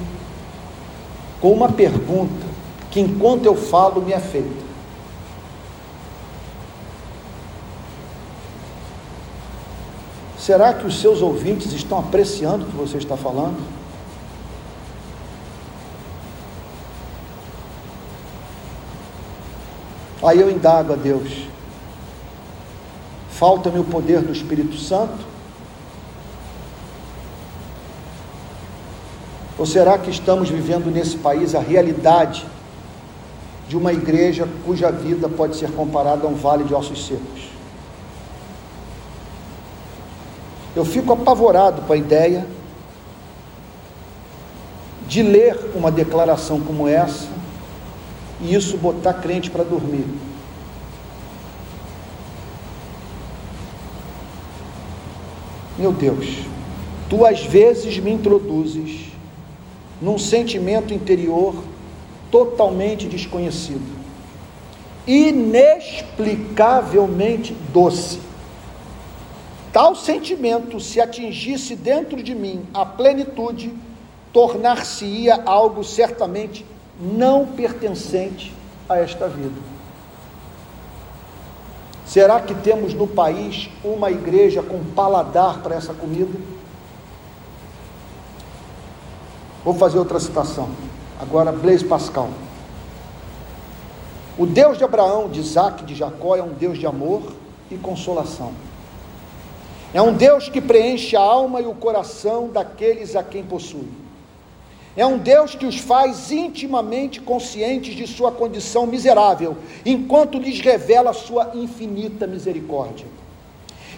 com 1.40 1.52
uma 1.52 1.72
pergunta 1.72 2.47
que, 2.90 3.00
enquanto 3.00 3.44
eu 3.44 3.54
falo, 3.54 4.00
me 4.00 4.18
feita. 4.18 4.68
Será 10.38 10.72
que 10.72 10.86
os 10.86 10.98
seus 10.98 11.20
ouvintes 11.20 11.72
estão 11.72 11.98
apreciando 11.98 12.64
o 12.64 12.70
que 12.70 12.76
você 12.76 12.96
está 12.96 13.16
falando? 13.16 13.58
Aí 20.22 20.40
eu 20.40 20.50
indago 20.50 20.94
a 20.94 20.96
Deus: 20.96 21.46
falta-me 23.30 23.78
o 23.78 23.84
poder 23.84 24.22
do 24.22 24.32
Espírito 24.32 24.76
Santo? 24.78 25.26
Ou 29.58 29.66
será 29.66 29.98
que 29.98 30.10
estamos 30.10 30.48
vivendo 30.48 30.90
nesse 30.90 31.18
país 31.18 31.54
a 31.54 31.60
realidade 31.60 32.46
de 33.68 33.76
uma 33.76 33.92
igreja 33.92 34.48
cuja 34.64 34.90
vida 34.90 35.28
pode 35.28 35.56
ser 35.56 35.70
comparada 35.72 36.26
a 36.26 36.30
um 36.30 36.34
vale 36.34 36.64
de 36.64 36.74
ossos 36.74 37.06
secos? 37.06 37.50
Eu 40.74 40.84
fico 40.84 41.12
apavorado 41.12 41.82
com 41.82 41.92
a 41.92 41.96
ideia 41.96 42.46
de 45.06 45.22
ler 45.22 45.72
uma 45.74 45.90
declaração 45.90 46.60
como 46.60 46.88
essa 46.88 47.28
e 48.40 48.54
isso 48.54 48.76
botar 48.76 49.14
crente 49.14 49.50
para 49.50 49.64
dormir. 49.64 50.06
Meu 55.78 55.92
Deus, 55.92 56.40
tu 57.08 57.24
às 57.24 57.44
vezes 57.44 57.98
me 57.98 58.10
introduzes 58.10 59.12
num 60.00 60.18
sentimento 60.18 60.92
interior 60.92 61.54
totalmente 62.30 63.06
desconhecido, 63.06 63.98
inexplicavelmente 65.06 67.54
doce 67.72 68.28
tal 69.78 69.94
sentimento, 69.94 70.80
se 70.80 71.00
atingisse 71.00 71.76
dentro 71.76 72.20
de 72.20 72.34
mim 72.34 72.66
a 72.74 72.84
plenitude, 72.84 73.72
tornar-se-ia 74.32 75.40
algo 75.44 75.84
certamente 75.84 76.66
não 77.00 77.46
pertencente 77.46 78.52
a 78.88 78.98
esta 78.98 79.28
vida. 79.28 79.54
Será 82.04 82.40
que 82.40 82.54
temos 82.54 82.94
no 82.94 83.06
país 83.06 83.70
uma 83.84 84.10
igreja 84.10 84.62
com 84.62 84.82
paladar 84.82 85.60
para 85.60 85.76
essa 85.76 85.94
comida? 85.94 86.36
Vou 89.64 89.74
fazer 89.74 89.98
outra 89.98 90.18
citação. 90.18 90.68
Agora, 91.20 91.50
Blaise 91.50 91.84
Pascal. 91.84 92.30
O 94.38 94.46
Deus 94.46 94.78
de 94.78 94.84
Abraão, 94.84 95.28
de 95.28 95.40
Isaac, 95.40 95.84
de 95.84 95.94
Jacó 95.94 96.36
é 96.36 96.42
um 96.42 96.52
Deus 96.52 96.78
de 96.78 96.86
amor 96.86 97.32
e 97.68 97.76
consolação. 97.76 98.52
É 99.92 100.00
um 100.00 100.12
Deus 100.12 100.48
que 100.48 100.60
preenche 100.60 101.16
a 101.16 101.20
alma 101.20 101.60
e 101.60 101.66
o 101.66 101.74
coração 101.74 102.48
daqueles 102.48 103.16
a 103.16 103.22
quem 103.22 103.42
possui. 103.42 103.88
É 104.96 105.04
um 105.04 105.18
Deus 105.18 105.56
que 105.56 105.66
os 105.66 105.78
faz 105.78 106.30
intimamente 106.30 107.20
conscientes 107.20 107.96
de 107.96 108.06
sua 108.06 108.30
condição 108.30 108.86
miserável, 108.86 109.56
enquanto 109.84 110.38
lhes 110.38 110.60
revela 110.60 111.12
sua 111.12 111.50
infinita 111.54 112.26
misericórdia. 112.26 113.06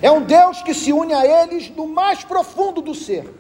É 0.01 0.11
um 0.11 0.23
Deus 0.23 0.63
que 0.63 0.73
se 0.73 0.91
une 0.93 1.13
a 1.13 1.43
eles 1.43 1.71
no 1.75 1.87
mais 1.87 2.25
profundo 2.25 2.81
do 2.81 2.95
ser. 2.95 3.40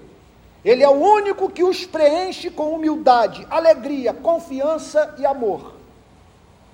Ele 0.64 0.82
é 0.82 0.88
o 0.88 0.92
único 0.92 1.48
que 1.48 1.64
os 1.64 1.86
preenche 1.86 2.50
com 2.50 2.74
humildade, 2.74 3.46
alegria, 3.50 4.12
confiança 4.12 5.14
e 5.18 5.24
amor. 5.24 5.74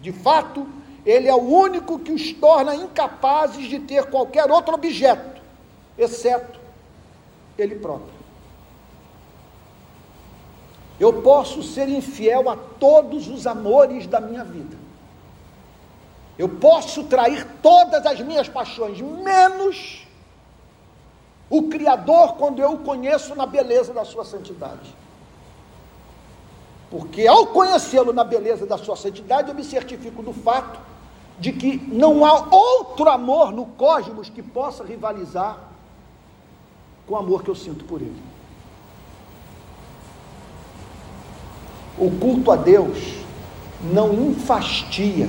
De 0.00 0.12
fato, 0.12 0.66
ele 1.04 1.28
é 1.28 1.34
o 1.34 1.42
único 1.42 1.98
que 2.00 2.12
os 2.12 2.32
torna 2.32 2.74
incapazes 2.74 3.68
de 3.68 3.78
ter 3.78 4.06
qualquer 4.06 4.50
outro 4.50 4.74
objeto 4.74 5.36
exceto 5.96 6.58
Ele 7.56 7.76
próprio. 7.76 8.16
Eu 10.98 11.22
posso 11.22 11.62
ser 11.62 11.88
infiel 11.88 12.48
a 12.48 12.56
todos 12.56 13.28
os 13.28 13.46
amores 13.46 14.06
da 14.06 14.20
minha 14.20 14.42
vida. 14.42 14.76
Eu 16.38 16.48
posso 16.48 17.04
trair 17.04 17.46
todas 17.62 18.04
as 18.04 18.20
minhas 18.20 18.48
paixões, 18.48 19.00
menos 19.00 20.05
o 21.48 21.64
Criador, 21.64 22.34
quando 22.34 22.60
eu 22.60 22.72
o 22.72 22.78
conheço 22.78 23.34
na 23.34 23.46
beleza 23.46 23.92
da 23.92 24.04
sua 24.04 24.24
santidade. 24.24 24.94
Porque 26.90 27.26
ao 27.26 27.46
conhecê-lo 27.48 28.12
na 28.12 28.24
beleza 28.24 28.66
da 28.66 28.78
sua 28.78 28.96
santidade, 28.96 29.48
eu 29.48 29.54
me 29.54 29.64
certifico 29.64 30.22
do 30.22 30.32
fato 30.32 30.78
de 31.38 31.52
que 31.52 31.76
não 31.76 32.24
há 32.24 32.46
outro 32.50 33.08
amor 33.08 33.52
no 33.52 33.66
cosmos 33.66 34.28
que 34.28 34.42
possa 34.42 34.84
rivalizar 34.84 35.58
com 37.06 37.14
o 37.14 37.16
amor 37.16 37.42
que 37.42 37.50
eu 37.50 37.54
sinto 37.54 37.84
por 37.84 38.00
Ele. 38.00 38.22
O 41.98 42.10
culto 42.18 42.50
a 42.50 42.56
Deus 42.56 42.98
não 43.82 44.12
enfastia. 44.30 45.28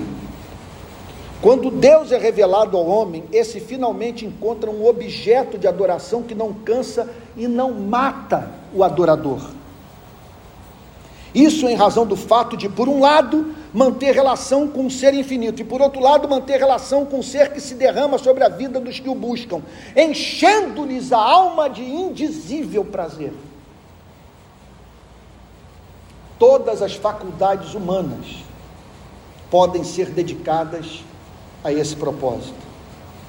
Quando 1.42 1.70
Deus 1.70 2.12
é 2.12 2.18
revelado 2.18 2.76
ao 2.76 2.88
homem, 2.88 3.24
esse 3.32 3.60
finalmente 3.60 4.26
encontra 4.26 4.72
um 4.72 4.88
objeto 4.88 5.58
de 5.58 5.68
adoração 5.68 6.24
que 6.24 6.34
não 6.34 6.52
cansa 6.52 7.08
e 7.36 7.48
não 7.48 7.74
mata 7.74 8.52
o 8.74 8.84
adorador. 8.84 9.52
Isso 11.36 11.68
em 11.68 11.76
razão 11.76 12.08
do 12.08 12.16
fato 12.16 12.58
de, 12.58 12.68
por 12.68 12.90
um 12.90 13.00
lado, 13.00 13.54
manter 13.72 14.12
relação 14.16 14.68
com 14.68 14.88
o 14.88 14.92
ser 14.92 15.14
infinito, 15.14 15.62
e 15.62 15.66
por 15.66 15.80
outro 15.80 16.02
lado, 16.02 16.28
manter 16.28 16.58
relação 16.58 17.06
com 17.06 17.20
o 17.20 17.24
ser 17.24 17.54
que 17.54 17.62
se 17.62 17.76
derrama 17.76 18.18
sobre 18.18 18.44
a 18.44 18.50
vida 18.50 18.80
dos 18.80 19.00
que 19.00 19.10
o 19.10 19.14
buscam, 19.14 19.62
enchendo-lhes 19.96 21.12
a 21.12 21.20
alma 21.20 21.70
de 21.70 21.84
indizível 21.84 22.84
prazer. 22.84 23.34
Todas 26.40 26.82
as 26.82 26.96
faculdades 26.96 27.76
humanas 27.76 28.44
podem 29.52 29.84
ser 29.84 30.10
dedicadas 30.10 31.04
a 31.68 31.74
esse 31.74 31.96
propósito, 31.96 32.56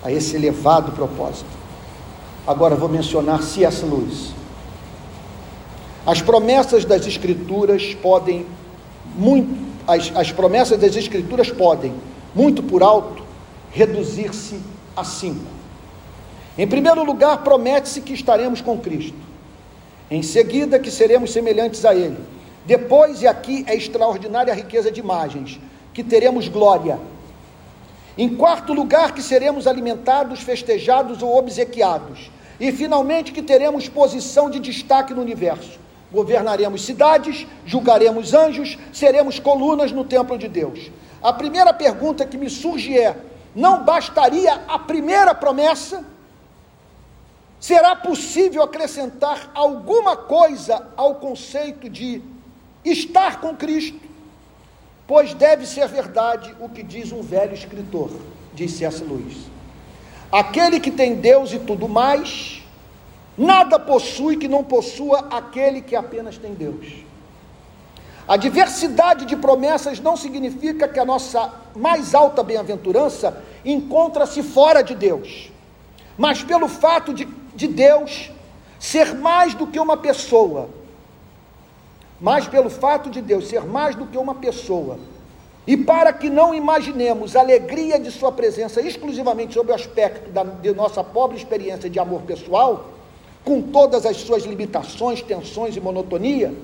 a 0.03 0.13
esse 0.13 0.37
elevado 0.37 0.93
propósito. 0.93 1.51
Agora 2.47 2.77
vou 2.77 2.89
mencionar 2.89 3.43
C.S. 3.43 3.85
Lewis. 3.85 4.33
As 6.07 6.23
promessas 6.23 6.85
das 6.85 7.05
Escrituras 7.07 7.95
podem 7.95 8.47
muito 9.17 9.69
as, 9.89 10.13
as 10.15 10.31
promessas 10.31 10.79
das 10.79 10.95
Escrituras 10.95 11.51
podem, 11.51 11.95
muito 12.35 12.63
por 12.63 12.83
alto, 12.83 13.23
reduzir-se 13.73 14.61
a 14.95 15.03
cinco. 15.03 15.47
Em 16.59 16.67
primeiro 16.67 17.03
lugar, 17.03 17.39
promete-se 17.39 18.03
que 18.03 18.13
estaremos 18.13 18.61
com 18.61 18.79
Cristo. 18.79 19.17
Em 20.11 20.23
seguida, 20.23 20.79
que 20.79 20.91
seremos 20.91 21.33
semelhantes 21.33 21.87
a 21.87 21.95
Ele. 21.95 22.19
Depois, 22.67 23.23
e 23.23 23.27
aqui 23.27 23.65
é 23.67 23.75
extraordinária 23.75 24.53
a 24.53 24.57
riqueza 24.57 24.93
de 24.93 25.01
imagens, 25.01 25.59
que 25.95 26.05
teremos 26.05 26.49
glória. 26.49 26.99
Em 28.19 28.35
quarto 28.35 28.73
lugar, 28.73 29.15
que 29.15 29.23
seremos 29.23 29.69
alimentados, 29.69 30.41
festejados 30.41 31.23
ou 31.23 31.39
obsequiados. 31.39 32.33
E 32.59 32.73
finalmente, 32.73 33.31
que 33.31 33.41
teremos 33.41 33.89
posição 33.89 34.51
de 34.51 34.59
destaque 34.59 35.15
no 35.15 35.23
universo. 35.23 35.79
Governaremos 36.11 36.85
cidades, 36.85 37.47
julgaremos 37.65 38.35
anjos, 38.35 38.77
seremos 38.93 39.39
colunas 39.39 39.93
no 39.93 40.05
templo 40.05 40.37
de 40.37 40.49
Deus. 40.49 40.91
A 41.23 41.33
primeira 41.33 41.73
pergunta 41.73 42.27
que 42.27 42.37
me 42.37 42.51
surge 42.51 42.99
é: 42.99 43.17
não 43.55 43.85
bastaria 43.85 44.65
a 44.67 44.81
primeira 44.81 45.33
promessa? 45.33 46.05
Será 47.61 47.95
possível 47.95 48.63
acrescentar 48.63 49.53
alguma 49.55 50.17
coisa 50.17 50.89
ao 50.97 51.17
conceito 51.17 51.89
de 51.89 52.21
estar 52.85 53.41
com 53.41 53.55
Cristo? 53.55 54.08
Pois 55.09 55.33
deve 55.33 55.65
ser 55.65 55.89
verdade 55.89 56.55
o 56.61 56.69
que 56.69 56.83
diz 56.83 57.13
um 57.13 57.23
velho 57.23 57.55
escritor, 57.55 58.11
disse 58.53 58.81
C.S. 58.81 59.03
Lewis. 59.03 59.39
Aquele 60.31 60.79
que 60.79 60.91
tem 60.91 61.15
Deus 61.15 61.51
e 61.51 61.59
tudo 61.59 61.89
mais, 61.89 62.63
nada 63.37 63.79
possui 63.79 64.37
que 64.37 64.47
não 64.47 64.63
possua 64.63 65.29
aquele 65.31 65.81
que 65.81 65.97
apenas 65.97 66.37
tem 66.37 66.53
Deus. 66.53 66.87
A 68.29 68.37
diversidade 68.37 69.25
de 69.25 69.35
promessas 69.35 69.99
não 69.99 70.15
significa 70.15 70.87
que 70.87 71.01
a 71.01 71.07
nossa 71.07 71.55
mais 71.75 72.15
alta 72.15 72.43
bem-aventurança 72.43 73.43
encontra-se 73.65 74.43
fora 74.43 74.83
de 74.83 74.95
Deus, 74.95 75.51
mas 76.19 76.43
pelo 76.43 76.69
fato 76.69 77.15
de, 77.15 77.25
de 77.55 77.67
Deus 77.67 78.31
ser 78.79 79.15
mais 79.15 79.55
do 79.55 79.67
que 79.67 79.81
uma 79.81 79.97
pessoa, 79.97 80.69
mas 82.21 82.49
pelo 82.49 82.69
fato 82.71 83.11
de 83.11 83.21
Deus 83.21 83.49
ser 83.49 83.65
mais 83.65 83.95
do 83.95 84.07
que 84.07 84.19
uma 84.19 84.35
pessoa, 84.35 84.99
e 85.67 85.77
para 85.77 86.13
que 86.13 86.31
não 86.31 86.55
imaginemos 86.55 87.37
a 87.37 87.41
alegria 87.41 87.99
de 87.99 88.11
Sua 88.11 88.33
presença 88.33 88.81
exclusivamente 88.81 89.55
sob 89.55 89.71
o 89.71 89.75
aspecto 89.75 90.31
da, 90.31 90.43
de 90.43 90.73
nossa 90.73 91.05
pobre 91.05 91.37
experiência 91.37 91.91
de 91.91 91.99
amor 91.99 92.23
pessoal, 92.23 92.89
com 93.45 93.61
todas 93.61 94.07
as 94.07 94.17
suas 94.17 94.45
limitações, 94.45 95.23
tensões 95.23 95.77
e 95.77 95.81
monotonia, 95.81 96.55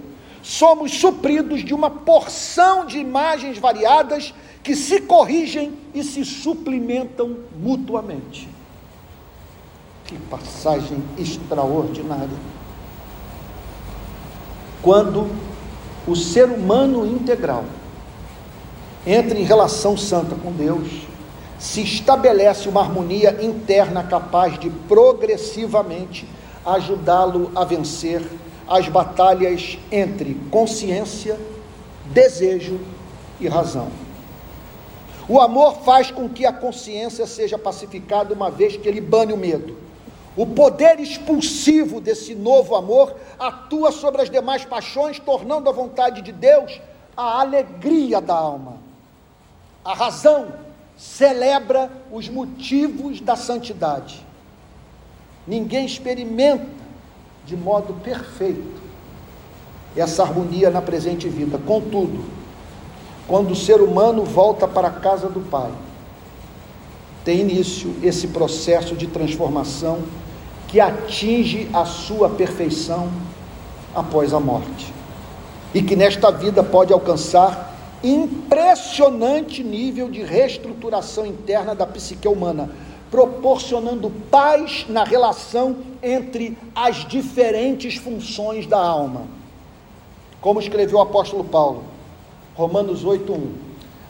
somos 0.42 0.92
supridos 0.98 1.64
de 1.64 1.72
uma 1.72 1.90
porção 1.90 2.84
de 2.86 2.98
imagens 2.98 3.58
variadas 3.58 4.34
que 4.62 4.74
se 4.74 5.02
corrigem 5.02 5.72
e 5.94 6.02
se 6.02 6.24
suplementam 6.24 7.36
mutuamente. 7.58 8.48
Que 10.06 10.18
passagem 10.30 11.02
extraordinária. 11.18 12.28
Quando 14.84 15.30
o 16.06 16.14
ser 16.14 16.44
humano 16.44 17.06
integral 17.06 17.64
entra 19.06 19.38
em 19.38 19.42
relação 19.42 19.96
santa 19.96 20.36
com 20.36 20.52
Deus, 20.52 21.06
se 21.58 21.80
estabelece 21.80 22.68
uma 22.68 22.82
harmonia 22.82 23.42
interna 23.42 24.04
capaz 24.04 24.58
de 24.58 24.68
progressivamente 24.68 26.28
ajudá-lo 26.66 27.50
a 27.54 27.64
vencer 27.64 28.22
as 28.68 28.86
batalhas 28.86 29.78
entre 29.90 30.34
consciência, 30.50 31.40
desejo 32.12 32.78
e 33.40 33.48
razão. 33.48 33.88
O 35.26 35.40
amor 35.40 35.78
faz 35.82 36.10
com 36.10 36.28
que 36.28 36.44
a 36.44 36.52
consciência 36.52 37.26
seja 37.26 37.56
pacificada, 37.56 38.34
uma 38.34 38.50
vez 38.50 38.76
que 38.76 38.86
ele 38.86 39.00
bane 39.00 39.32
o 39.32 39.38
medo. 39.38 39.83
O 40.36 40.46
poder 40.46 40.98
expulsivo 40.98 42.00
desse 42.00 42.34
novo 42.34 42.74
amor 42.74 43.14
atua 43.38 43.92
sobre 43.92 44.22
as 44.22 44.30
demais 44.30 44.64
paixões, 44.64 45.18
tornando 45.18 45.68
a 45.68 45.72
vontade 45.72 46.22
de 46.22 46.32
Deus 46.32 46.80
a 47.16 47.40
alegria 47.40 48.20
da 48.20 48.34
alma. 48.34 48.78
A 49.84 49.94
razão 49.94 50.48
celebra 50.96 51.90
os 52.10 52.28
motivos 52.28 53.20
da 53.20 53.36
santidade. 53.36 54.24
Ninguém 55.46 55.86
experimenta 55.86 56.66
de 57.44 57.56
modo 57.56 57.94
perfeito 58.02 58.82
essa 59.96 60.22
harmonia 60.24 60.70
na 60.70 60.82
presente 60.82 61.28
vida. 61.28 61.58
Contudo, 61.58 62.24
quando 63.28 63.52
o 63.52 63.56
ser 63.56 63.80
humano 63.80 64.24
volta 64.24 64.66
para 64.66 64.88
a 64.88 64.92
casa 64.92 65.28
do 65.28 65.40
Pai, 65.40 65.70
tem 67.24 67.40
início 67.40 67.94
esse 68.02 68.28
processo 68.28 68.96
de 68.96 69.06
transformação 69.06 70.02
que 70.68 70.80
atinge 70.80 71.68
a 71.72 71.84
sua 71.84 72.28
perfeição 72.28 73.10
após 73.94 74.32
a 74.32 74.40
morte. 74.40 74.92
E 75.72 75.82
que 75.82 75.96
nesta 75.96 76.30
vida 76.30 76.62
pode 76.62 76.92
alcançar 76.92 77.74
impressionante 78.02 79.64
nível 79.64 80.10
de 80.10 80.22
reestruturação 80.22 81.24
interna 81.24 81.74
da 81.74 81.86
psique 81.86 82.28
humana, 82.28 82.70
proporcionando 83.10 84.10
paz 84.30 84.84
na 84.88 85.04
relação 85.04 85.76
entre 86.02 86.58
as 86.74 87.06
diferentes 87.06 87.96
funções 87.96 88.66
da 88.66 88.78
alma. 88.78 89.22
Como 90.40 90.60
escreveu 90.60 90.98
o 90.98 91.02
apóstolo 91.02 91.44
Paulo, 91.44 91.84
Romanos 92.54 93.04
8:1. 93.04 93.52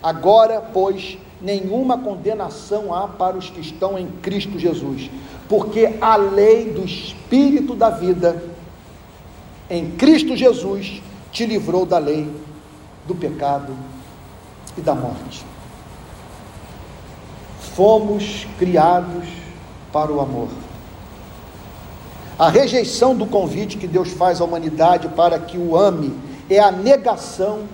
Agora, 0.03 0.61
pois, 0.61 1.17
nenhuma 1.45 1.99
condenação 1.99 2.93
há 2.93 3.07
para 3.07 3.37
os 3.37 3.51
que 3.51 3.61
estão 3.61 3.99
em 3.99 4.09
Cristo 4.23 4.59
Jesus, 4.59 5.11
porque 5.49 5.97
a 6.01 6.17
lei 6.17 6.73
do 6.73 6.85
espírito 6.85 7.77
da 7.77 7.91
vida 7.91 8.43
em 9.69 9.91
Cristo 9.93 10.35
Jesus 10.35 11.03
te 11.31 11.45
livrou 11.45 11.85
da 11.85 11.99
lei 11.99 12.29
do 13.07 13.15
pecado 13.15 13.77
e 14.77 14.81
da 14.81 14.95
morte 14.95 15.45
fomos 17.75 18.47
criados 18.59 19.27
para 19.93 20.13
o 20.13 20.21
amor. 20.21 20.49
A 22.39 22.49
rejeição 22.49 23.15
do 23.15 23.27
convite 23.27 23.77
que 23.77 23.87
Deus 23.87 24.11
faz 24.11 24.41
à 24.41 24.45
humanidade 24.45 25.09
para 25.09 25.39
que 25.39 25.59
o 25.59 25.77
ame 25.77 26.17
é 26.49 26.59
a 26.59 26.71
negação 26.71 27.65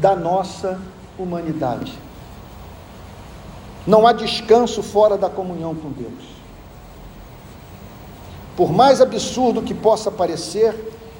da 0.00 0.14
nossa 0.14 0.80
humanidade. 1.18 1.92
Não 3.86 4.06
há 4.06 4.12
descanso 4.12 4.82
fora 4.82 5.16
da 5.16 5.28
comunhão 5.28 5.74
com 5.74 5.90
Deus. 5.90 6.36
Por 8.56 8.72
mais 8.72 9.00
absurdo 9.00 9.62
que 9.62 9.74
possa 9.74 10.10
parecer, 10.10 10.74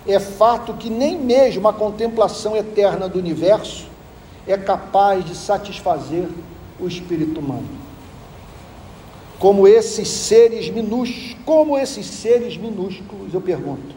é 0.06 0.18
fato 0.18 0.74
que 0.74 0.88
nem 0.88 1.18
mesmo 1.18 1.68
a 1.68 1.72
contemplação 1.72 2.56
eterna 2.56 3.08
do 3.08 3.18
universo 3.18 3.88
é 4.46 4.56
capaz 4.56 5.24
de 5.24 5.34
satisfazer 5.34 6.28
o 6.80 6.86
espírito 6.86 7.40
humano. 7.40 7.68
Como 9.38 9.68
esses 9.68 10.08
seres 10.08 10.70
minúsculos, 10.70 11.36
como 11.44 11.76
esses 11.76 12.06
seres 12.06 12.56
minúsculos, 12.56 13.34
eu 13.34 13.40
pergunto, 13.40 13.94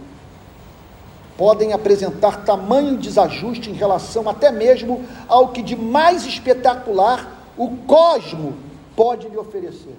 podem 1.37 1.71
apresentar 1.71 2.43
tamanho 2.43 2.97
desajuste 2.97 3.69
em 3.69 3.73
relação 3.73 4.27
até 4.27 4.51
mesmo 4.51 5.05
ao 5.27 5.49
que 5.49 5.61
de 5.61 5.75
mais 5.75 6.25
espetacular 6.25 7.38
o 7.59 7.75
cosmo 7.85 8.57
pode 8.95 9.27
lhe 9.27 9.37
oferecer. 9.37 9.97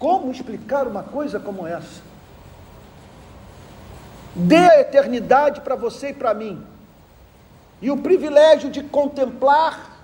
Como 0.00 0.32
explicar 0.32 0.88
uma 0.88 1.04
coisa 1.04 1.38
como 1.38 1.64
essa? 1.64 2.02
Dê 4.34 4.56
a 4.56 4.80
eternidade 4.80 5.60
para 5.60 5.76
você 5.76 6.08
e 6.08 6.12
para 6.12 6.34
mim, 6.34 6.60
e 7.80 7.88
o 7.88 7.98
privilégio 7.98 8.68
de 8.68 8.82
contemplar 8.82 10.00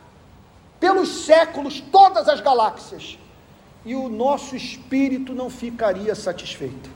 pelos 0.78 1.24
séculos 1.24 1.80
todas 1.80 2.28
as 2.28 2.40
galáxias, 2.40 3.18
e 3.84 3.96
o 3.96 4.09
nosso 4.09 4.55
espírito 4.55 5.34
não 5.34 5.51
ficaria 5.51 6.14
satisfeito. 6.14 6.88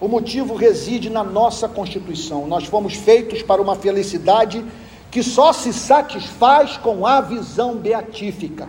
O 0.00 0.08
motivo 0.08 0.56
reside 0.56 1.08
na 1.08 1.22
nossa 1.22 1.68
constituição. 1.68 2.48
Nós 2.48 2.64
fomos 2.64 2.94
feitos 2.94 3.42
para 3.42 3.62
uma 3.62 3.76
felicidade 3.76 4.64
que 5.12 5.22
só 5.22 5.52
se 5.52 5.74
satisfaz 5.74 6.78
com 6.78 7.06
a 7.06 7.20
visão 7.20 7.76
beatífica. 7.76 8.66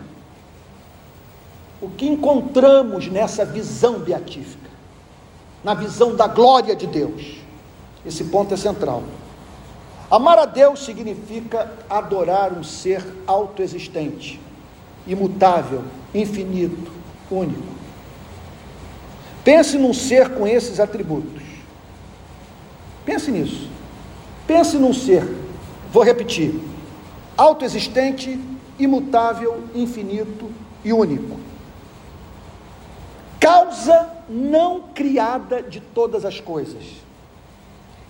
O 1.81 1.89
que 1.89 2.05
encontramos 2.05 3.07
nessa 3.07 3.45
visão 3.45 3.99
beatífica? 3.99 4.69
Na 5.63 5.73
visão 5.73 6.13
da 6.17 6.27
glória 6.27 6.75
de 6.75 6.85
Deus. 6.85 7.37
Esse 8.05 8.25
ponto 8.25 8.53
é 8.53 8.57
central. 8.57 9.03
Amar 10.11 10.37
a 10.37 10.45
Deus 10.45 10.83
significa 10.83 11.71
adorar 11.89 12.51
um 12.51 12.61
ser 12.61 13.01
autoexistente, 13.25 14.37
imutável, 15.07 15.85
infinito, 16.13 16.91
único. 17.31 17.73
Pense 19.45 19.77
num 19.77 19.93
ser 19.93 20.29
com 20.31 20.45
esses 20.45 20.81
atributos. 20.81 21.41
Pense 23.05 23.31
nisso. 23.31 23.69
Pense 24.45 24.77
num 24.77 24.93
ser, 24.93 25.42
vou 25.93 26.01
repetir, 26.01 26.59
autoexistente, 27.37 28.39
imutável, 28.79 29.63
infinito 29.75 30.51
e 30.83 30.91
único. 30.91 31.39
Causa 33.39 34.09
não 34.27 34.81
criada 34.93 35.61
de 35.61 35.79
todas 35.79 36.25
as 36.25 36.39
coisas. 36.39 36.83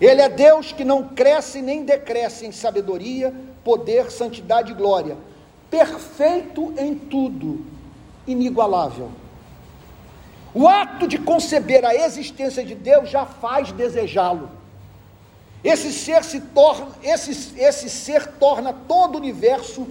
Ele 0.00 0.22
é 0.22 0.28
Deus 0.30 0.72
que 0.72 0.82
não 0.82 1.08
cresce 1.08 1.60
nem 1.60 1.84
decresce 1.84 2.46
em 2.46 2.52
sabedoria, 2.52 3.34
poder, 3.62 4.10
santidade 4.10 4.72
e 4.72 4.74
glória. 4.74 5.18
Perfeito 5.70 6.72
em 6.78 6.94
tudo, 6.94 7.66
inigualável. 8.26 9.10
O 10.54 10.66
ato 10.66 11.06
de 11.06 11.18
conceber 11.18 11.84
a 11.84 11.94
existência 11.94 12.64
de 12.64 12.74
Deus 12.74 13.10
já 13.10 13.26
faz 13.26 13.72
desejá-lo. 13.72 14.63
Esse 15.64 15.92
ser 15.92 16.22
se 16.22 16.40
torna, 16.40 16.88
esse, 17.02 17.58
esse 17.58 17.88
ser 17.88 18.26
torna 18.32 18.74
todo 18.86 19.14
o 19.14 19.18
universo 19.18 19.88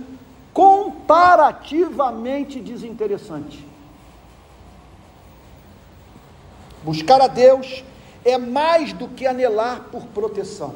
comparativamente 0.53 2.59
desinteressante. 2.59 3.65
Buscar 6.83 7.19
a 7.21 7.27
Deus 7.27 7.83
é 8.23 8.37
mais 8.37 8.93
do 8.93 9.07
que 9.07 9.25
anelar 9.25 9.87
por 9.91 10.05
proteção. 10.07 10.75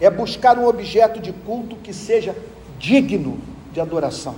É 0.00 0.08
buscar 0.08 0.56
um 0.56 0.68
objeto 0.68 1.18
de 1.18 1.32
culto 1.32 1.74
que 1.76 1.92
seja 1.92 2.36
digno 2.78 3.40
de 3.72 3.80
adoração. 3.80 4.36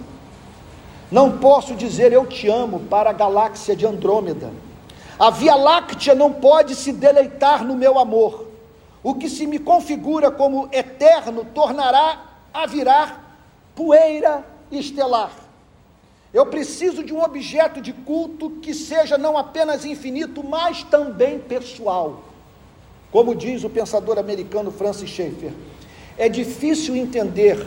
Não 1.11 1.39
posso 1.39 1.75
dizer 1.75 2.13
eu 2.13 2.27
te 2.27 2.49
amo 2.49 2.81
para 2.81 3.11
a 3.11 3.13
galáxia 3.13 3.77
de 3.77 3.85
Andrômeda. 3.85 4.51
A 5.19 5.31
Via 5.31 5.57
Láctea 5.57 6.15
não 6.15 6.33
pode 6.33 6.75
se 6.75 6.93
deleitar 6.93 7.65
no 7.65 7.77
meu 7.77 7.99
amor. 7.99 8.48
O 9.03 9.15
que 9.15 9.29
se 9.29 9.47
me 9.47 9.59
configura 9.59 10.31
como 10.31 10.69
eterno 10.73 11.45
tornará 11.55 12.25
a 12.53 12.67
virar 12.67 13.39
poeira 13.75 14.45
estelar. 14.71 15.33
Eu 16.33 16.45
preciso 16.47 17.03
de 17.03 17.15
um 17.15 17.23
objeto 17.23 17.81
de 17.81 17.93
culto 17.93 18.51
que 18.63 18.75
seja 18.75 19.17
não 19.17 19.39
apenas 19.39 19.85
infinito, 19.85 20.45
mas 20.45 20.83
também 20.83 21.39
pessoal. 21.39 22.23
Como 23.11 23.35
diz 23.35 23.65
o 23.65 23.71
pensador 23.71 24.19
americano 24.19 24.71
Francis 24.71 25.09
Schaeffer, 25.09 25.53
é 26.19 26.29
difícil 26.29 26.95
entender 26.97 27.67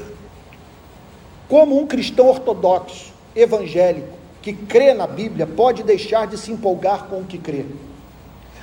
como 1.48 1.80
um 1.80 1.88
cristão 1.88 2.28
ortodoxo, 2.28 3.12
evangélico, 3.36 4.20
que 4.42 4.54
crê 4.54 4.94
na 4.94 5.08
Bíblia, 5.08 5.48
pode 5.48 5.84
deixar 5.84 6.28
de 6.28 6.38
se 6.38 6.52
empolgar 6.52 7.06
com 7.06 7.22
o 7.22 7.26
que 7.26 7.38
crê. 7.38 7.66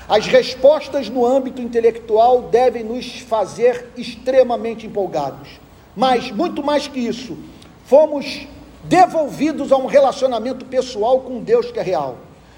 As 0.09 0.27
respostas 0.27 1.11
no 1.11 1.27
âmbito 1.27 1.61
intelectual 1.61 2.43
devem 2.43 2.83
nos 2.83 3.21
fazer 3.21 3.89
extremamente 3.97 4.87
empolgados. 4.87 5.61
Mas, 5.95 6.31
muito 6.31 6.63
mais 6.63 6.89
que 6.89 6.99
isso, 6.99 7.37
fomos 7.85 8.47
devolvidos 8.85 9.71
a 9.71 9.77
um 9.77 9.87
relacionamento 9.87 10.65
pessoal 10.65 11.21
com 11.21 11.43
Deus 11.43 11.71
que 11.71 11.79
é 11.79 11.83
real. 11.83 12.17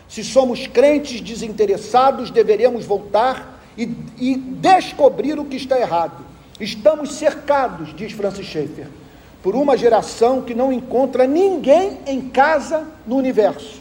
Se 0.08 0.22
somos 0.22 0.68
crentes 0.68 1.20
desinteressados, 1.20 2.30
deveremos 2.30 2.84
voltar 2.84 3.60
e, 3.76 3.90
e 4.18 4.36
descobrir 4.36 5.38
o 5.38 5.44
que 5.44 5.56
está 5.56 5.80
errado. 5.80 6.24
Estamos 6.60 7.14
cercados, 7.14 7.94
diz 7.96 8.12
Francis 8.12 8.46
Schaeffer, 8.46 8.86
por 9.42 9.56
uma 9.56 9.76
geração 9.76 10.42
que 10.42 10.54
não 10.54 10.72
encontra 10.72 11.26
ninguém 11.26 11.98
em 12.06 12.20
casa 12.20 12.86
no 13.06 13.16
universo. 13.16 13.80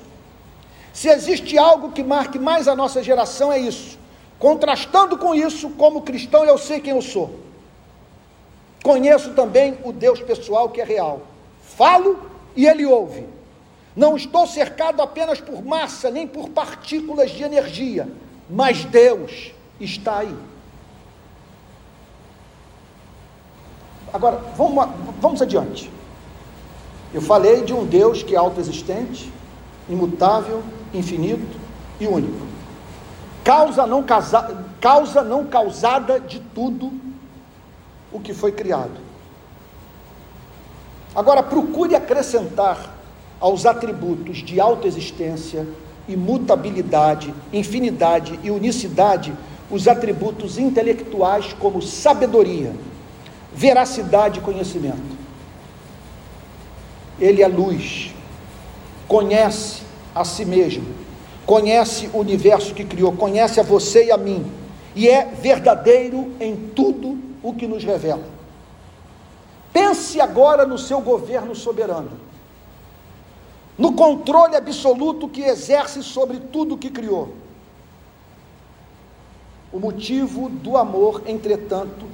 Se 0.94 1.08
existe 1.10 1.58
algo 1.58 1.92
que 1.92 2.04
marque 2.04 2.40
mais 2.40 2.68
a 2.68 2.76
nossa 2.76 3.02
geração, 3.02 3.52
é 3.52 3.60
isso. 3.60 3.98
Contrastando 4.38 5.18
com 5.18 5.36
isso, 5.36 5.70
como 5.72 6.02
cristão, 6.02 6.46
eu 6.46 6.58
sei 6.58 6.80
quem 6.80 6.94
eu 6.94 7.02
sou. 7.02 7.40
Conheço 8.84 9.32
também 9.34 9.78
o 9.84 9.92
Deus 9.92 10.22
pessoal 10.22 10.70
que 10.70 10.82
é 10.82 10.84
real. 10.86 11.22
Falo 11.62 12.20
e 12.56 12.66
ele 12.66 12.86
ouve. 12.86 13.26
Não 13.96 14.16
estou 14.16 14.48
cercado 14.48 15.02
apenas 15.02 15.42
por 15.42 15.64
massa, 15.64 16.10
nem 16.10 16.26
por 16.26 16.50
partículas 16.50 17.32
de 17.32 17.44
energia, 17.44 18.08
mas 18.50 18.86
Deus 18.86 19.52
está 19.80 20.20
aí. 20.20 20.36
Agora, 24.14 24.38
vamos, 24.56 24.88
vamos 25.20 25.42
adiante. 25.42 25.92
Eu 27.14 27.22
falei 27.22 27.62
de 27.64 27.74
um 27.74 27.86
Deus 27.86 28.24
que 28.24 28.36
é 28.36 28.38
autoexistente, 28.38 29.32
imutável, 29.90 30.64
infinito 30.94 31.58
e 32.00 32.08
único. 32.08 32.48
Causa 33.44 33.86
não, 33.86 34.04
causa, 34.04 34.64
causa 34.80 35.24
não 35.24 35.46
causada 35.46 36.20
de 36.20 36.40
tudo 36.40 36.92
o 38.12 38.20
que 38.20 38.34
foi 38.34 38.52
criado. 38.52 39.10
Agora, 41.16 41.42
procure 41.42 41.96
acrescentar 41.96 42.96
aos 43.40 43.66
atributos 43.66 44.38
de 44.38 44.60
autoexistência, 44.60 45.68
imutabilidade, 46.08 47.34
infinidade 47.52 48.40
e 48.44 48.52
unicidade 48.52 49.34
os 49.72 49.88
atributos 49.88 50.58
intelectuais 50.58 51.54
como 51.54 51.82
sabedoria, 51.82 52.74
veracidade 53.54 54.40
e 54.40 54.42
conhecimento. 54.42 55.18
Ele 57.20 57.44
é 57.44 57.48
luz, 57.48 58.14
conhece 59.08 59.89
a 60.14 60.24
si 60.24 60.46
mesmo, 60.46 60.86
conhece 61.46 62.10
o 62.14 62.20
universo 62.20 62.74
que 62.74 62.84
criou, 62.84 63.12
conhece 63.14 63.60
a 63.60 63.64
você 63.64 64.06
e 64.06 64.12
a 64.12 64.18
mim, 64.18 64.46
e 64.96 65.08
é 65.08 65.26
verdadeiro 65.26 66.32
em 66.40 66.56
tudo 66.56 67.18
o 67.42 67.54
que 67.54 67.68
nos 67.68 67.84
revela. 67.84 68.24
Pense 69.72 70.20
agora 70.20 70.66
no 70.66 70.78
seu 70.78 71.00
governo 71.02 71.56
soberano, 71.56 72.12
no 73.78 73.94
controle 73.94 74.56
absoluto 74.56 75.28
que 75.28 75.42
exerce 75.42 76.04
sobre 76.04 76.38
tudo 76.38 76.78
que 76.78 76.90
criou. 76.90 77.34
O 79.72 79.80
motivo 79.80 80.50
do 80.50 80.76
amor, 80.76 81.24
entretanto, 81.26 82.06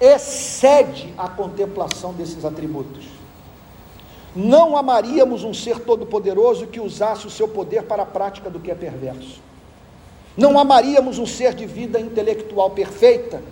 excede 0.00 1.12
a 1.18 1.28
contemplação 1.28 2.14
desses 2.14 2.44
atributos. 2.44 3.19
Não 4.34 4.76
amaríamos 4.76 5.42
um 5.42 5.52
ser 5.52 5.80
todo-poderoso 5.80 6.66
que 6.66 6.80
usasse 6.80 7.26
o 7.26 7.30
seu 7.30 7.48
poder 7.48 7.82
para 7.84 8.04
a 8.04 8.06
prática 8.06 8.48
do 8.48 8.60
que 8.60 8.70
é 8.70 8.74
perverso. 8.74 9.40
Não 10.36 10.58
amaríamos 10.58 11.18
um 11.18 11.26
ser 11.26 11.54
de 11.54 11.66
vida 11.66 11.98
intelectual 11.98 12.70
perfeita 12.70 13.42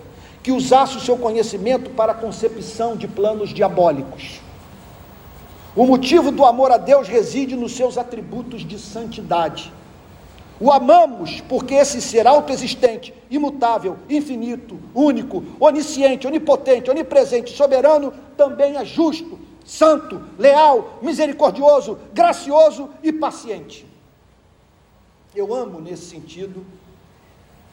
que 0.42 0.52
usasse 0.52 0.96
o 0.96 1.00
seu 1.00 1.16
conhecimento 1.16 1.90
para 1.90 2.12
a 2.12 2.14
concepção 2.14 2.96
de 2.96 3.08
planos 3.08 3.50
diabólicos. 3.50 4.40
O 5.74 5.84
motivo 5.84 6.30
do 6.30 6.44
amor 6.44 6.70
a 6.70 6.76
Deus 6.76 7.08
reside 7.08 7.56
nos 7.56 7.72
seus 7.72 7.98
atributos 7.98 8.66
de 8.66 8.78
santidade. 8.78 9.72
O 10.60 10.72
amamos 10.72 11.40
porque 11.42 11.74
esse 11.74 12.00
ser 12.00 12.26
autoexistente, 12.26 13.14
imutável, 13.30 13.96
infinito, 14.08 14.78
único, 14.94 15.44
onisciente, 15.60 16.26
onipotente, 16.26 16.90
onipresente, 16.90 17.56
soberano, 17.56 18.12
também 18.36 18.76
é 18.76 18.84
justo, 18.84 19.38
santo, 19.68 20.22
leal, 20.38 20.98
misericordioso, 21.02 21.98
gracioso 22.14 22.88
e 23.02 23.12
paciente. 23.12 23.86
Eu 25.36 25.54
amo 25.54 25.78
nesse 25.78 26.06
sentido 26.06 26.64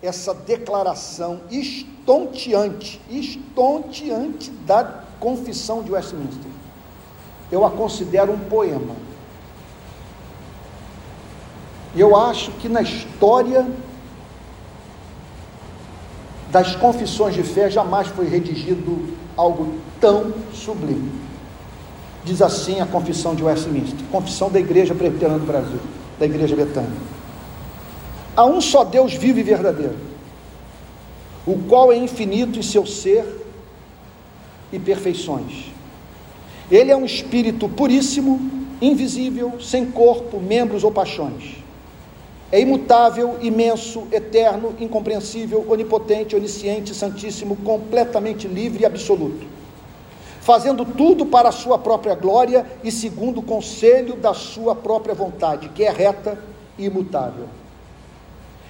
essa 0.01 0.33
declaração 0.33 1.41
estonteante, 1.49 3.01
estonteante 3.09 4.51
da 4.51 5.05
confissão 5.21 5.81
de 5.81 5.93
Westminster. 5.93 6.51
Eu 7.49 7.65
a 7.65 7.71
considero 7.71 8.33
um 8.33 8.39
poema. 8.39 8.93
Eu 11.95 12.13
acho 12.13 12.51
que 12.51 12.67
na 12.67 12.81
história 12.81 13.65
das 16.51 16.75
confissões 16.75 17.33
de 17.33 17.43
fé 17.43 17.69
jamais 17.69 18.09
foi 18.09 18.27
redigido 18.27 19.15
algo 19.37 19.79
tão 20.01 20.33
sublime. 20.53 21.24
Diz 22.25 22.41
assim 22.41 22.81
a 22.81 22.87
confissão 22.87 23.35
de 23.35 23.43
Westminster, 23.43 23.99
confissão 24.11 24.49
da 24.49 24.59
Igreja 24.59 24.95
Presbiteriana 24.95 25.37
do 25.37 25.45
Brasil, 25.45 25.79
da 26.19 26.25
Igreja 26.25 26.55
Betânia. 26.55 26.89
Há 28.35 28.43
um 28.45 28.59
só 28.59 28.83
Deus 28.83 29.13
vivo 29.13 29.39
e 29.39 29.43
verdadeiro, 29.43 29.95
o 31.45 31.55
qual 31.69 31.93
é 31.93 31.95
infinito 31.95 32.57
em 32.57 32.63
seu 32.63 32.83
ser 32.83 33.23
e 34.73 34.79
perfeições. 34.79 35.65
Ele 36.71 36.91
é 36.91 36.97
um 36.97 37.05
espírito 37.05 37.69
puríssimo, 37.69 38.41
invisível, 38.81 39.61
sem 39.61 39.85
corpo, 39.85 40.39
membros 40.41 40.83
ou 40.83 40.91
paixões. 40.91 41.57
É 42.51 42.59
imutável, 42.59 43.37
imenso, 43.39 44.07
eterno, 44.11 44.73
incompreensível, 44.79 45.63
onipotente, 45.69 46.35
onisciente, 46.35 46.95
santíssimo, 46.95 47.55
completamente 47.57 48.47
livre 48.47 48.81
e 48.81 48.85
absoluto. 48.85 49.45
Fazendo 50.45 50.85
tudo 50.85 51.25
para 51.25 51.49
a 51.49 51.51
sua 51.51 51.79
própria 51.79 52.13
glória 52.13 52.67
e 52.83 52.91
segundo 52.91 53.39
o 53.39 53.43
conselho 53.43 54.15
da 54.15 54.31
sua 54.31 54.75
própria 54.75 55.15
vontade, 55.15 55.69
que 55.69 55.83
é 55.83 55.89
reta 55.89 56.37
e 56.77 56.85
imutável. 56.85 57.47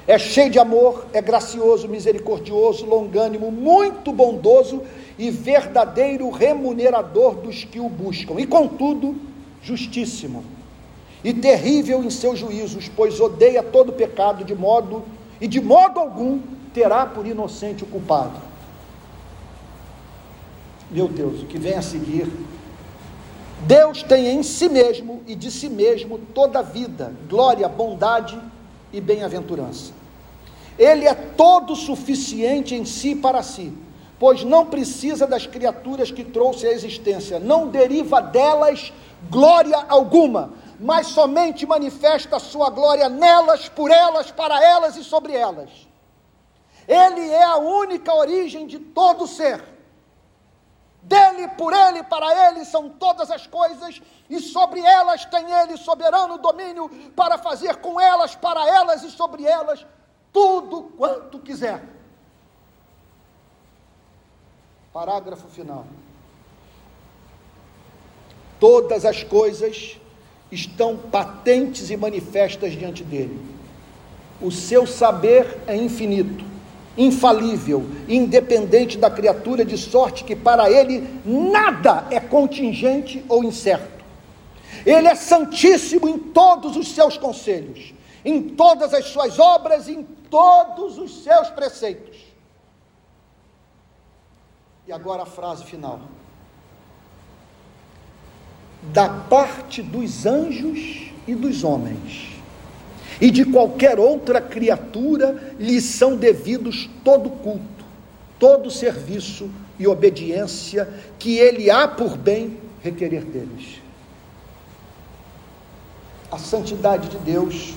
É 0.07 0.17
cheio 0.17 0.49
de 0.49 0.57
amor, 0.57 1.05
é 1.11 1.21
gracioso, 1.21 1.89
misericordioso, 1.89 2.85
longânimo, 2.85 3.51
muito 3.51 4.13
bondoso 4.13 4.83
e 5.19 5.29
verdadeiro 5.29 6.29
remunerador 6.29 7.35
dos 7.35 7.65
que 7.65 7.81
o 7.81 7.89
buscam. 7.89 8.39
E 8.39 8.47
contudo, 8.47 9.13
justíssimo 9.61 10.45
e 11.25 11.33
terrível 11.33 12.01
em 12.01 12.09
seus 12.09 12.39
juízos, 12.39 12.89
pois 12.95 13.19
odeia 13.19 13.61
todo 13.61 13.91
pecado 13.91 14.45
de 14.45 14.55
modo 14.55 15.03
e 15.41 15.47
de 15.47 15.59
modo 15.59 15.99
algum 15.99 16.39
terá 16.73 17.05
por 17.05 17.27
inocente 17.27 17.83
o 17.83 17.87
culpado. 17.87 18.54
Meu 20.91 21.07
Deus, 21.07 21.41
o 21.41 21.45
que 21.45 21.57
vem 21.57 21.73
a 21.73 21.81
seguir 21.81 22.27
Deus 23.65 24.03
tem 24.03 24.27
em 24.27 24.43
si 24.43 24.69
mesmo 24.69 25.23
e 25.25 25.35
de 25.35 25.49
si 25.49 25.69
mesmo 25.69 26.19
toda 26.19 26.59
a 26.59 26.61
vida, 26.61 27.13
glória, 27.27 27.67
bondade 27.67 28.39
e 28.91 29.01
bem-aventurança. 29.01 29.91
Ele 30.77 31.07
é 31.07 31.13
todo 31.13 31.75
suficiente 31.75 32.75
em 32.75 32.85
si 32.85 33.15
para 33.15 33.41
si, 33.41 33.73
pois 34.19 34.43
não 34.43 34.65
precisa 34.65 35.25
das 35.25 35.47
criaturas 35.47 36.11
que 36.11 36.23
trouxe 36.23 36.67
à 36.67 36.71
existência, 36.71 37.39
não 37.39 37.67
deriva 37.67 38.21
delas 38.21 38.93
glória 39.31 39.83
alguma, 39.89 40.53
mas 40.79 41.07
somente 41.07 41.65
manifesta 41.65 42.35
a 42.35 42.39
sua 42.39 42.69
glória 42.69 43.09
nelas, 43.09 43.67
por 43.69 43.89
elas, 43.89 44.29
para 44.29 44.63
elas 44.63 44.97
e 44.97 45.03
sobre 45.03 45.33
elas. 45.33 45.69
Ele 46.87 47.29
é 47.31 47.43
a 47.43 47.55
única 47.55 48.13
origem 48.13 48.67
de 48.67 48.77
todo 48.77 49.25
ser 49.25 49.74
dele, 51.05 51.47
por 51.49 51.71
ele, 51.71 52.03
para 52.03 52.49
ele 52.49 52.65
são 52.65 52.89
todas 52.89 53.29
as 53.29 53.45
coisas, 53.47 54.01
e 54.29 54.39
sobre 54.39 54.79
elas 54.79 55.23
tem 55.25 55.51
ele 55.51 55.77
soberano 55.77 56.37
domínio 56.37 56.89
para 57.15 57.37
fazer 57.37 57.77
com 57.77 57.99
elas, 57.99 58.35
para 58.35 58.67
elas 58.67 59.03
e 59.03 59.11
sobre 59.11 59.45
elas 59.45 59.85
tudo 60.33 60.91
quanto 60.97 61.39
quiser. 61.39 61.81
Parágrafo 64.91 65.47
final. 65.47 65.85
Todas 68.59 69.05
as 69.05 69.23
coisas 69.23 69.97
estão 70.51 70.97
patentes 70.97 71.89
e 71.89 71.97
manifestas 71.97 72.73
diante 72.73 73.03
dele. 73.03 73.39
O 74.41 74.51
seu 74.51 74.87
saber 74.87 75.61
é 75.67 75.75
infinito 75.75 76.54
infalível, 76.97 77.85
independente 78.07 78.97
da 78.97 79.09
criatura, 79.09 79.65
de 79.65 79.77
sorte 79.77 80.23
que 80.23 80.35
para 80.35 80.69
ele 80.69 81.07
nada 81.25 82.07
é 82.09 82.19
contingente 82.19 83.23
ou 83.27 83.43
incerto. 83.43 84.03
Ele 84.85 85.07
é 85.07 85.15
santíssimo 85.15 86.07
em 86.07 86.17
todos 86.17 86.77
os 86.77 86.93
seus 86.93 87.17
conselhos, 87.17 87.93
em 88.23 88.41
todas 88.49 88.93
as 88.93 89.05
suas 89.05 89.39
obras, 89.39 89.89
em 89.89 90.03
todos 90.03 90.97
os 90.97 91.23
seus 91.23 91.49
preceitos. 91.49 92.17
E 94.87 94.91
agora 94.91 95.23
a 95.23 95.25
frase 95.25 95.63
final. 95.65 95.99
Da 98.93 99.09
parte 99.09 99.81
dos 99.81 100.25
anjos 100.25 101.11
e 101.27 101.33
dos 101.33 101.63
homens 101.63 102.34
e 103.19 103.31
de 103.31 103.45
qualquer 103.45 103.99
outra 103.99 104.41
criatura 104.41 105.53
lhe 105.59 105.79
são 105.79 106.15
devidos 106.15 106.89
todo 107.03 107.29
culto, 107.29 107.85
todo 108.39 108.69
serviço 108.69 109.49
e 109.79 109.87
obediência 109.87 110.87
que 111.17 111.37
ele 111.37 111.69
há 111.69 111.87
por 111.87 112.17
bem 112.17 112.57
requerer 112.81 113.23
deles. 113.23 113.81
A 116.31 116.37
santidade 116.37 117.09
de 117.09 117.17
Deus 117.17 117.75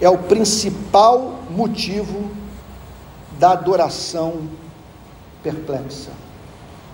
é 0.00 0.08
o 0.08 0.18
principal 0.18 1.40
motivo 1.50 2.30
da 3.38 3.52
adoração 3.52 4.48
perplexa. 5.42 6.10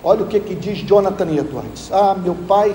Olha 0.03 0.22
o 0.22 0.28
que, 0.28 0.39
que 0.39 0.55
diz 0.55 0.78
Jonathan 0.78 1.32
Edwards. 1.32 1.91
Ah, 1.93 2.14
meu 2.14 2.34
pai 2.34 2.74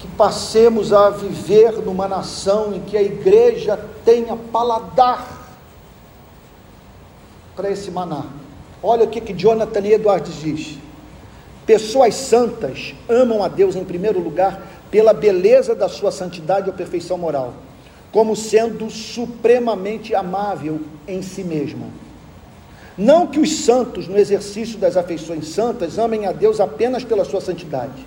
que 0.00 0.08
passemos 0.08 0.94
a 0.94 1.10
viver 1.10 1.72
numa 1.72 2.08
nação 2.08 2.74
em 2.74 2.80
que 2.80 2.96
a 2.96 3.02
igreja 3.02 3.78
tenha 4.02 4.34
paladar 4.34 5.38
para 7.54 7.70
esse 7.70 7.90
maná. 7.90 8.24
Olha 8.82 9.04
o 9.04 9.08
que, 9.08 9.20
que 9.20 9.34
Jonathan 9.34 9.84
Edwards 9.86 10.40
diz. 10.40 10.78
Pessoas 11.66 12.14
santas 12.14 12.94
amam 13.06 13.44
a 13.44 13.48
Deus 13.48 13.76
em 13.76 13.84
primeiro 13.84 14.18
lugar 14.18 14.66
pela 14.90 15.12
beleza 15.12 15.74
da 15.74 15.88
sua 15.88 16.10
santidade 16.10 16.70
ou 16.70 16.74
perfeição 16.74 17.18
moral, 17.18 17.52
como 18.10 18.34
sendo 18.34 18.88
supremamente 18.88 20.14
amável 20.14 20.80
em 21.06 21.20
si 21.20 21.44
mesma. 21.44 21.86
Não 22.96 23.26
que 23.26 23.38
os 23.38 23.64
santos, 23.64 24.08
no 24.08 24.18
exercício 24.18 24.78
das 24.78 24.96
afeições 24.96 25.48
santas, 25.48 25.98
amem 25.98 26.26
a 26.26 26.32
Deus 26.32 26.58
apenas 26.58 27.04
pela 27.04 27.24
sua 27.24 27.42
santidade 27.42 28.06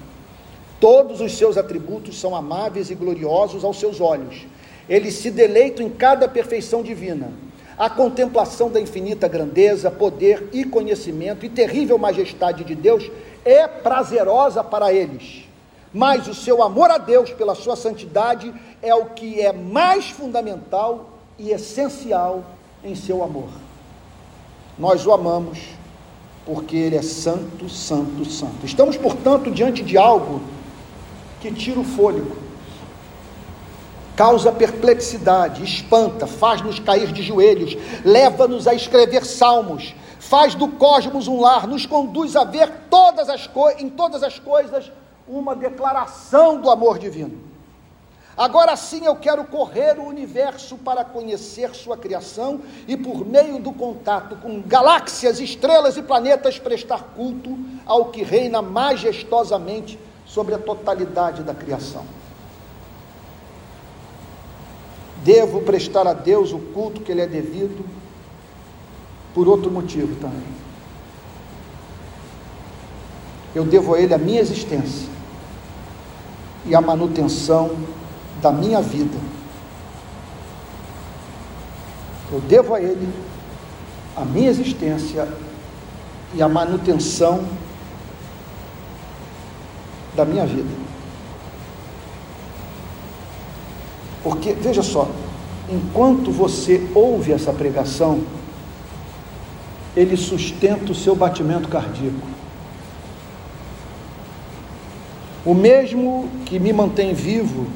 Todos 0.83 1.21
os 1.21 1.37
seus 1.37 1.57
atributos 1.57 2.19
são 2.19 2.35
amáveis 2.35 2.91
e 2.91 2.93
gloriosos 2.93 3.63
aos 3.63 3.79
seus 3.79 4.01
olhos. 4.01 4.45
Eles 4.89 5.13
se 5.13 5.31
deleitam 5.31 5.85
em 5.85 5.89
cada 5.89 6.27
perfeição 6.27 6.83
divina. 6.83 7.31
A 7.77 7.89
contemplação 7.89 8.69
da 8.69 8.81
infinita 8.81 9.29
grandeza, 9.29 9.89
poder 9.89 10.49
e 10.51 10.65
conhecimento 10.65 11.45
e 11.45 11.49
terrível 11.49 11.97
majestade 11.97 12.65
de 12.65 12.75
Deus 12.75 13.09
é 13.45 13.65
prazerosa 13.65 14.61
para 14.61 14.91
eles. 14.91 15.45
Mas 15.93 16.27
o 16.27 16.33
seu 16.33 16.61
amor 16.61 16.91
a 16.91 16.97
Deus 16.97 17.31
pela 17.31 17.55
sua 17.55 17.77
santidade 17.77 18.53
é 18.81 18.93
o 18.93 19.05
que 19.05 19.39
é 19.39 19.53
mais 19.53 20.09
fundamental 20.09 21.11
e 21.39 21.51
essencial 21.51 22.43
em 22.83 22.93
seu 22.93 23.23
amor. 23.23 23.47
Nós 24.77 25.05
o 25.05 25.13
amamos 25.13 25.59
porque 26.45 26.75
ele 26.75 26.97
é 26.97 27.01
santo, 27.01 27.69
santo, 27.69 28.25
santo. 28.25 28.65
Estamos, 28.65 28.97
portanto, 28.97 29.49
diante 29.49 29.81
de 29.81 29.97
algo 29.97 30.41
que 31.43 31.51
tira 31.51 31.77
o 31.77 31.83
fôlego, 31.83 32.37
causa 34.15 34.49
perplexidade, 34.49 35.61
espanta, 35.61 36.25
faz-nos 36.25 36.79
cair 36.79 37.11
de 37.11 37.21
joelhos, 37.21 37.75
leva-nos 38.05 38.65
a 38.65 38.73
escrever 38.73 39.25
salmos, 39.25 39.93
faz 40.21 40.55
do 40.55 40.69
cosmos 40.69 41.27
um 41.27 41.41
lar, 41.41 41.67
nos 41.67 41.85
conduz 41.85 42.37
a 42.37 42.45
ver 42.45 42.71
todas 42.89 43.27
as 43.27 43.49
em 43.77 43.89
todas 43.89 44.23
as 44.23 44.39
coisas 44.39 44.89
uma 45.27 45.53
declaração 45.53 46.61
do 46.61 46.69
amor 46.69 46.97
divino. 46.97 47.37
Agora 48.37 48.77
sim 48.77 49.05
eu 49.05 49.17
quero 49.17 49.43
correr 49.43 49.99
o 49.99 50.05
universo 50.05 50.77
para 50.77 51.03
conhecer 51.03 51.75
sua 51.75 51.97
criação 51.97 52.61
e, 52.87 52.95
por 52.95 53.25
meio 53.25 53.59
do 53.59 53.73
contato 53.73 54.37
com 54.37 54.61
galáxias, 54.61 55.41
estrelas 55.41 55.97
e 55.97 56.01
planetas, 56.01 56.57
prestar 56.57 57.03
culto 57.15 57.59
ao 57.85 58.05
que 58.05 58.23
reina 58.23 58.61
majestosamente 58.61 59.99
sobre 60.33 60.55
a 60.55 60.57
totalidade 60.57 61.43
da 61.43 61.53
criação. 61.53 62.03
Devo 65.23 65.61
prestar 65.61 66.07
a 66.07 66.13
Deus 66.13 66.51
o 66.51 66.57
culto 66.57 67.01
que 67.01 67.13
lhe 67.13 67.21
é 67.21 67.27
devido 67.27 67.85
por 69.31 69.47
outro 69.47 69.69
motivo 69.69 70.15
também. 70.15 70.63
Eu 73.53 73.63
devo 73.63 73.93
a 73.93 74.01
Ele 74.01 74.11
a 74.11 74.17
minha 74.17 74.41
existência 74.41 75.07
e 76.65 76.73
a 76.73 76.81
manutenção 76.81 77.77
da 78.41 78.51
minha 78.51 78.81
vida. 78.81 79.17
Eu 82.31 82.41
devo 82.41 82.73
a 82.73 82.81
Ele 82.81 83.07
a 84.15 84.25
minha 84.25 84.49
existência 84.49 85.27
e 86.33 86.41
a 86.41 86.49
manutenção 86.49 87.45
da 90.15 90.25
minha 90.25 90.45
vida. 90.45 90.83
Porque, 94.23 94.53
veja 94.53 94.81
só, 94.81 95.09
enquanto 95.69 96.31
você 96.31 96.87
ouve 96.95 97.33
essa 97.33 97.51
pregação, 97.51 98.21
ele 99.95 100.15
sustenta 100.15 100.91
o 100.91 100.95
seu 100.95 101.15
batimento 101.15 101.67
cardíaco. 101.67 102.33
O 105.45 105.53
mesmo 105.53 106.29
que 106.45 106.57
me 106.57 106.71
mantém 106.71 107.13
vivo, 107.13 107.67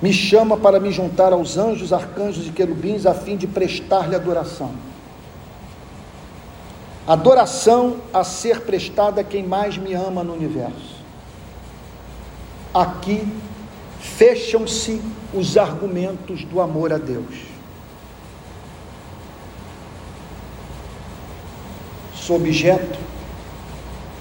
me 0.00 0.12
chama 0.12 0.58
para 0.58 0.78
me 0.78 0.92
juntar 0.92 1.32
aos 1.32 1.56
anjos, 1.56 1.92
arcanjos 1.92 2.46
e 2.46 2.50
querubins 2.50 3.06
a 3.06 3.14
fim 3.14 3.36
de 3.36 3.46
prestar-lhe 3.46 4.14
adoração. 4.14 4.72
Adoração 7.06 7.96
a 8.12 8.22
ser 8.22 8.60
prestada 8.60 9.22
a 9.22 9.24
quem 9.24 9.42
mais 9.42 9.78
me 9.78 9.94
ama 9.94 10.22
no 10.22 10.34
universo 10.34 10.97
aqui 12.72 13.26
fecham-se 14.00 15.02
os 15.32 15.56
argumentos 15.56 16.44
do 16.44 16.60
amor 16.60 16.92
a 16.92 16.98
Deus. 16.98 17.34
Sou 22.14 22.36
objeto 22.36 22.98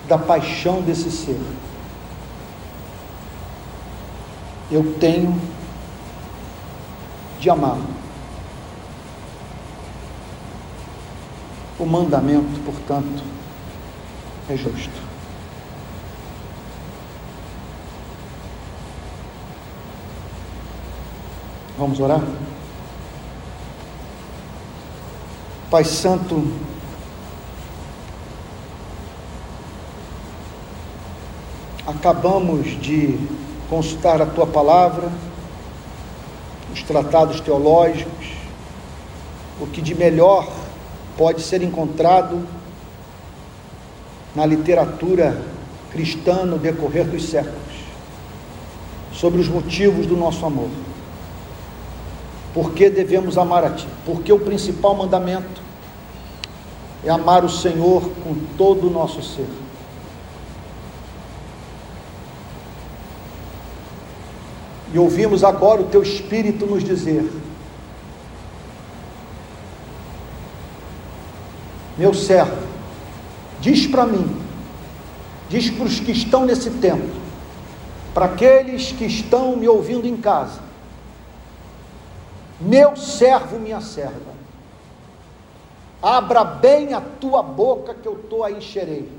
da 0.08 0.18
paixão 0.18 0.82
desse 0.82 1.12
ser. 1.12 1.40
Eu 4.72 4.96
tenho 5.00 5.40
de 7.40 7.50
amá-lo. 7.50 7.86
O 11.80 11.86
mandamento, 11.86 12.60
portanto, 12.66 13.24
é 14.50 14.58
justo. 14.58 15.07
Vamos 21.78 22.00
orar? 22.00 22.24
Pai 25.70 25.84
Santo, 25.84 26.44
acabamos 31.86 32.82
de 32.82 33.20
consultar 33.70 34.20
a 34.24 34.26
tua 34.26 34.48
palavra, 34.48 35.12
os 36.74 36.82
tratados 36.82 37.42
teológicos, 37.42 38.34
o 39.62 39.68
que 39.68 39.80
de 39.80 39.94
melhor 39.94 40.52
pode 41.16 41.44
ser 41.44 41.62
encontrado 41.62 42.44
na 44.36 44.48
literatura 44.48 45.40
cristã 45.92 46.44
no 46.44 46.58
decorrer 46.58 47.06
dos 47.06 47.30
séculos, 47.30 47.56
sobre 49.14 49.40
os 49.40 49.48
motivos 49.48 50.08
do 50.08 50.18
nosso 50.18 50.44
amor. 50.44 50.87
Por 52.54 52.74
que 52.74 52.90
devemos 52.90 53.38
amar 53.38 53.64
a 53.64 53.70
Ti? 53.72 53.88
Porque 54.06 54.32
o 54.32 54.40
principal 54.40 54.96
mandamento 54.96 55.62
é 57.04 57.10
amar 57.10 57.46
o 57.46 57.50
Senhor 57.50 58.02
com 58.24 58.36
todo 58.58 58.88
o 58.88 58.90
nosso 58.90 59.22
ser. 59.22 59.48
E 64.94 64.98
ouvimos 65.00 65.44
agora 65.44 65.82
o 65.82 65.86
Teu 65.86 66.02
Espírito 66.02 66.66
nos 66.66 66.84
dizer: 66.84 67.30
Meu 71.98 72.14
servo, 72.14 72.58
diz 73.60 73.88
para 73.88 74.06
mim, 74.06 74.36
diz 75.50 75.70
para 75.70 75.86
os 75.86 76.00
que 76.00 76.12
estão 76.12 76.46
nesse 76.46 76.70
templo, 76.70 77.16
para 78.14 78.26
aqueles 78.26 78.92
que 78.92 79.06
estão 79.06 79.56
me 79.56 79.68
ouvindo 79.68 80.08
em 80.08 80.16
casa, 80.16 80.67
meu 82.60 82.96
servo, 82.96 83.60
minha 83.60 83.82
serva, 83.82 84.34
abra 86.02 86.44
bem 86.44 86.94
a 86.94 87.02
tua 87.02 87.44
boca 87.44 87.94
que 87.94 88.08
eu 88.08 88.20
estou 88.20 88.44
a 88.44 88.52
encherei. 88.52 89.10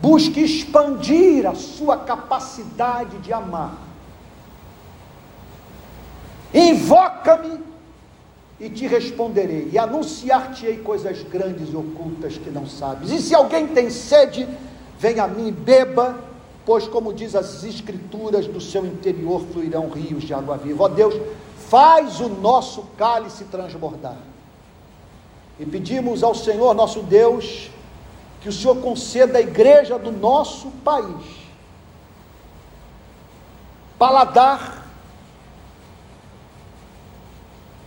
Busque 0.00 0.40
expandir 0.40 1.46
a 1.46 1.54
sua 1.54 1.96
capacidade 1.96 3.18
de 3.18 3.32
amar. 3.32 3.78
Invoca-me 6.52 7.60
e 8.60 8.70
te 8.70 8.86
responderei, 8.86 9.68
e 9.72 9.78
anunciar-te-ei 9.78 10.78
coisas 10.78 11.22
grandes 11.22 11.72
e 11.72 11.76
ocultas 11.76 12.38
que 12.38 12.50
não 12.50 12.66
sabes. 12.66 13.10
E 13.10 13.20
se 13.20 13.34
alguém 13.34 13.66
tem 13.66 13.90
sede, 13.90 14.48
venha 14.98 15.24
a 15.24 15.28
mim 15.28 15.48
e 15.48 15.52
beba 15.52 16.16
pois, 16.64 16.86
como 16.86 17.12
diz 17.12 17.34
as 17.34 17.62
Escrituras, 17.62 18.46
do 18.46 18.60
seu 18.60 18.86
interior 18.86 19.42
fluirão 19.52 19.88
rios 19.88 20.24
de 20.24 20.32
água 20.32 20.56
viva. 20.56 20.84
Ó 20.84 20.88
Deus, 20.88 21.14
faz 21.68 22.20
o 22.20 22.28
nosso 22.28 22.82
cálice 22.96 23.44
transbordar. 23.44 24.18
E 25.58 25.66
pedimos 25.66 26.22
ao 26.22 26.34
Senhor 26.34 26.74
nosso 26.74 27.02
Deus 27.02 27.70
que 28.40 28.48
o 28.48 28.52
Senhor 28.52 28.76
conceda 28.76 29.38
à 29.38 29.40
igreja 29.40 29.98
do 29.98 30.12
nosso 30.12 30.70
país 30.84 31.44
paladar 33.98 34.84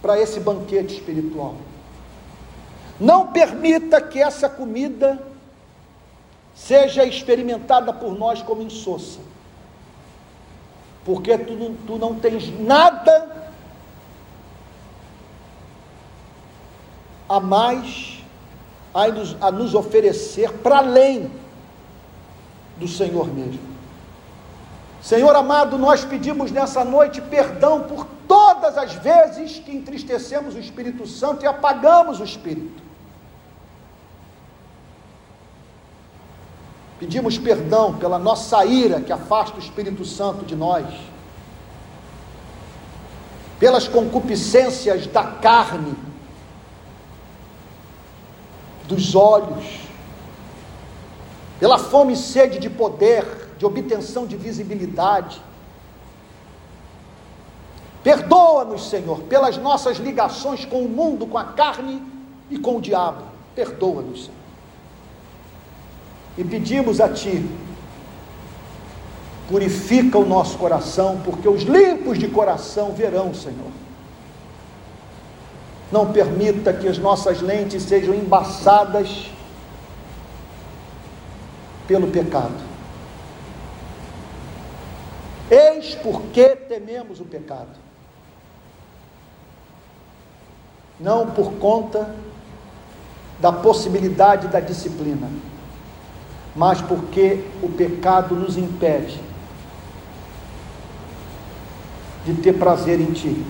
para 0.02 0.20
esse 0.20 0.40
banquete 0.40 0.96
espiritual. 0.96 1.56
Não 3.00 3.28
permita 3.28 4.02
que 4.02 4.20
essa 4.20 4.50
comida 4.50 5.22
seja 6.58 7.06
experimentada 7.06 7.94
por 7.94 8.18
nós 8.18 8.42
como 8.42 8.64
insossa, 8.64 9.20
porque 11.06 11.38
tu, 11.38 11.76
tu 11.86 11.98
não 11.98 12.16
tens 12.16 12.50
nada 12.60 13.54
a 17.30 17.40
mais 17.40 18.18
a 18.94 19.08
nos, 19.10 19.38
a 19.40 19.52
nos 19.52 19.76
oferecer 19.76 20.52
para 20.54 20.80
além 20.80 21.32
do 22.78 22.88
Senhor 22.88 23.28
mesmo. 23.28 23.60
Senhor 25.02 25.36
amado, 25.36 25.78
nós 25.78 26.04
pedimos 26.04 26.52
nessa 26.52 26.84
noite 26.84 27.22
perdão 27.22 27.84
por 27.84 28.08
todas 28.28 28.78
as 28.78 28.94
vezes 28.94 29.60
que 29.60 29.72
entristecemos 29.72 30.56
o 30.56 30.60
Espírito 30.60 31.06
Santo 31.06 31.44
e 31.44 31.48
apagamos 31.48 32.20
o 32.20 32.24
Espírito. 32.24 32.87
Pedimos 37.00 37.38
perdão 37.38 37.96
pela 37.96 38.18
nossa 38.18 38.66
ira 38.66 39.00
que 39.00 39.12
afasta 39.12 39.58
o 39.58 39.60
Espírito 39.60 40.04
Santo 40.04 40.44
de 40.44 40.56
nós, 40.56 40.86
pelas 43.60 43.88
concupiscências 43.88 45.06
da 45.06 45.24
carne, 45.24 45.96
dos 48.88 49.14
olhos, 49.14 49.82
pela 51.60 51.78
fome 51.78 52.14
e 52.14 52.18
sede 52.18 52.58
de 52.58 52.70
poder, 52.70 53.54
de 53.60 53.66
obtenção 53.66 54.26
de 54.26 54.36
visibilidade. 54.36 55.42
Perdoa-nos, 58.04 58.90
Senhor, 58.90 59.20
pelas 59.24 59.58
nossas 59.58 59.98
ligações 59.98 60.66
com 60.66 60.82
o 60.82 60.90
mundo, 60.90 61.28
com 61.28 61.38
a 61.38 61.44
carne 61.44 62.02
e 62.50 62.58
com 62.58 62.78
o 62.78 62.82
diabo. 62.82 63.24
Perdoa-nos, 63.54 64.26
Senhor 64.26 64.37
e 66.38 66.44
pedimos 66.44 67.02
a 67.02 67.10
Ti, 67.10 67.44
purifica 69.50 70.18
o 70.18 70.26
nosso 70.26 70.58
coração, 70.58 71.22
porque 71.24 71.48
os 71.48 71.64
limpos 71.64 72.20
de 72.20 72.28
coração 72.28 72.92
verão, 72.92 73.34
Senhor. 73.34 73.72
Não 75.92 76.12
permita 76.12 76.74
que 76.74 76.88
as 76.88 76.98
nossas 76.98 77.42
lentes 77.42 77.82
sejam 77.84 78.14
embaçadas 78.14 79.32
pelo 81.88 82.08
pecado. 82.08 82.68
Eis 85.50 85.96
porque 85.96 86.56
tememos 86.56 87.22
o 87.22 87.26
pecado. 87.26 87.88
Não 91.00 91.32
por 91.32 91.54
conta 91.54 92.14
da 93.40 93.52
possibilidade 93.52 94.50
da 94.50 94.60
disciplina 94.60 95.30
mas 96.58 96.82
porque 96.82 97.46
o 97.62 97.70
pecado 97.70 98.36
nos 98.36 98.58
impede 98.58 99.22
de 102.26 102.34
ter 102.34 102.54
prazer 102.54 103.00
em 103.00 103.14
Ti. 103.14 103.46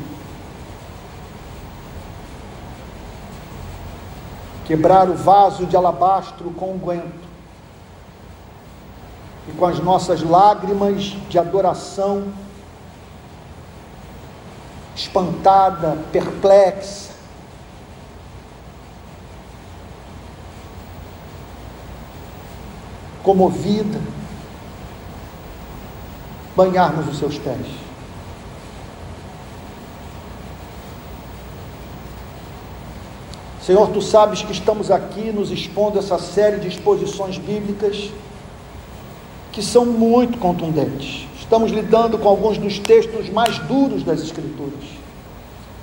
Quebrar 4.65 5.09
o 5.09 5.15
vaso 5.15 5.65
de 5.65 5.77
alabastro 5.77 6.51
com 6.51 6.73
unguento 6.73 7.25
e 9.47 9.53
com 9.53 9.65
as 9.65 9.79
nossas 9.79 10.21
lágrimas 10.21 11.15
de 11.29 11.39
adoração, 11.39 12.25
espantada, 14.93 15.97
perplexa, 16.11 17.06
comovida, 23.27 23.99
banharmos 26.55 27.09
os 27.09 27.19
seus 27.19 27.37
pés. 27.37 27.67
Senhor, 33.61 33.89
tu 33.89 34.01
sabes 34.01 34.43
que 34.43 34.53
estamos 34.53 34.89
aqui 34.89 35.33
nos 35.33 35.51
expondo 35.51 35.99
essa 35.99 36.17
série 36.17 36.57
de 36.57 36.69
exposições 36.69 37.37
bíblicas 37.37 38.11
que 39.51 39.61
são 39.61 39.85
muito 39.85 40.37
contundentes. 40.37 41.27
Estamos 41.37 41.69
lidando 41.69 42.17
com 42.17 42.29
alguns 42.29 42.57
dos 42.57 42.79
textos 42.79 43.29
mais 43.29 43.59
duros 43.59 44.03
das 44.03 44.21
Escrituras. 44.21 44.85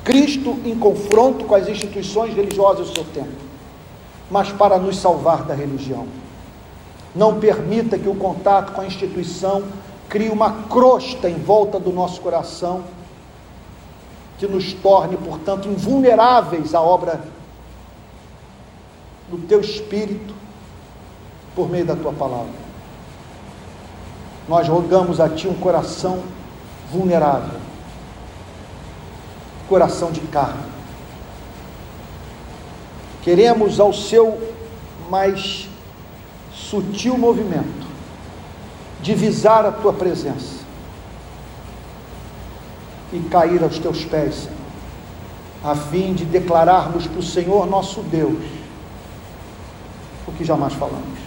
Cristo 0.02 0.58
em 0.64 0.78
confronto 0.78 1.44
com 1.44 1.54
as 1.54 1.68
instituições 1.68 2.34
religiosas 2.34 2.88
do 2.88 2.94
seu 2.94 3.04
tempo, 3.04 3.36
mas 4.30 4.50
para 4.50 4.78
nos 4.78 4.96
salvar 4.96 5.42
da 5.44 5.52
religião. 5.52 6.23
Não 7.14 7.38
permita 7.38 7.98
que 7.98 8.08
o 8.08 8.14
contato 8.14 8.72
com 8.72 8.80
a 8.80 8.86
instituição 8.86 9.62
crie 10.08 10.28
uma 10.28 10.64
crosta 10.64 11.28
em 11.28 11.36
volta 11.36 11.78
do 11.78 11.92
nosso 11.92 12.20
coração, 12.20 12.84
que 14.38 14.46
nos 14.46 14.72
torne, 14.74 15.16
portanto, 15.16 15.68
invulneráveis 15.68 16.74
à 16.74 16.80
obra 16.80 17.20
do 19.28 19.38
teu 19.46 19.60
espírito 19.60 20.34
por 21.54 21.70
meio 21.70 21.84
da 21.84 21.94
tua 21.94 22.12
palavra. 22.12 22.64
Nós 24.48 24.68
rogamos 24.68 25.20
a 25.20 25.28
ti 25.28 25.48
um 25.48 25.54
coração 25.54 26.22
vulnerável, 26.90 27.60
coração 29.68 30.10
de 30.10 30.20
carne, 30.20 30.74
Queremos 33.24 33.80
ao 33.80 33.90
seu 33.90 34.38
mais 35.08 35.66
sutil 36.54 37.18
movimento 37.18 37.86
divisar 39.02 39.66
a 39.66 39.72
tua 39.72 39.92
presença 39.92 40.64
e 43.12 43.20
cair 43.28 43.62
aos 43.62 43.78
teus 43.78 44.04
pés, 44.04 44.34
Senhor, 44.34 44.54
a 45.62 45.76
fim 45.76 46.14
de 46.14 46.24
declararmos 46.24 47.06
para 47.06 47.18
o 47.18 47.22
Senhor 47.22 47.66
nosso 47.66 48.00
Deus 48.02 48.42
o 50.26 50.32
que 50.32 50.44
jamais 50.44 50.72
falamos. 50.72 51.24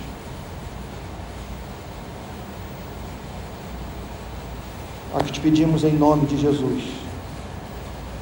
Que 5.25 5.31
te 5.33 5.39
pedimos 5.41 5.83
em 5.83 5.93
nome 5.93 6.25
de 6.25 6.37
Jesus, 6.37 6.83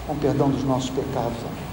com 0.07 0.15
perdão 0.15 0.49
dos 0.49 0.63
nossos 0.63 0.89
pecados. 0.89 1.37
Amém. 1.39 1.64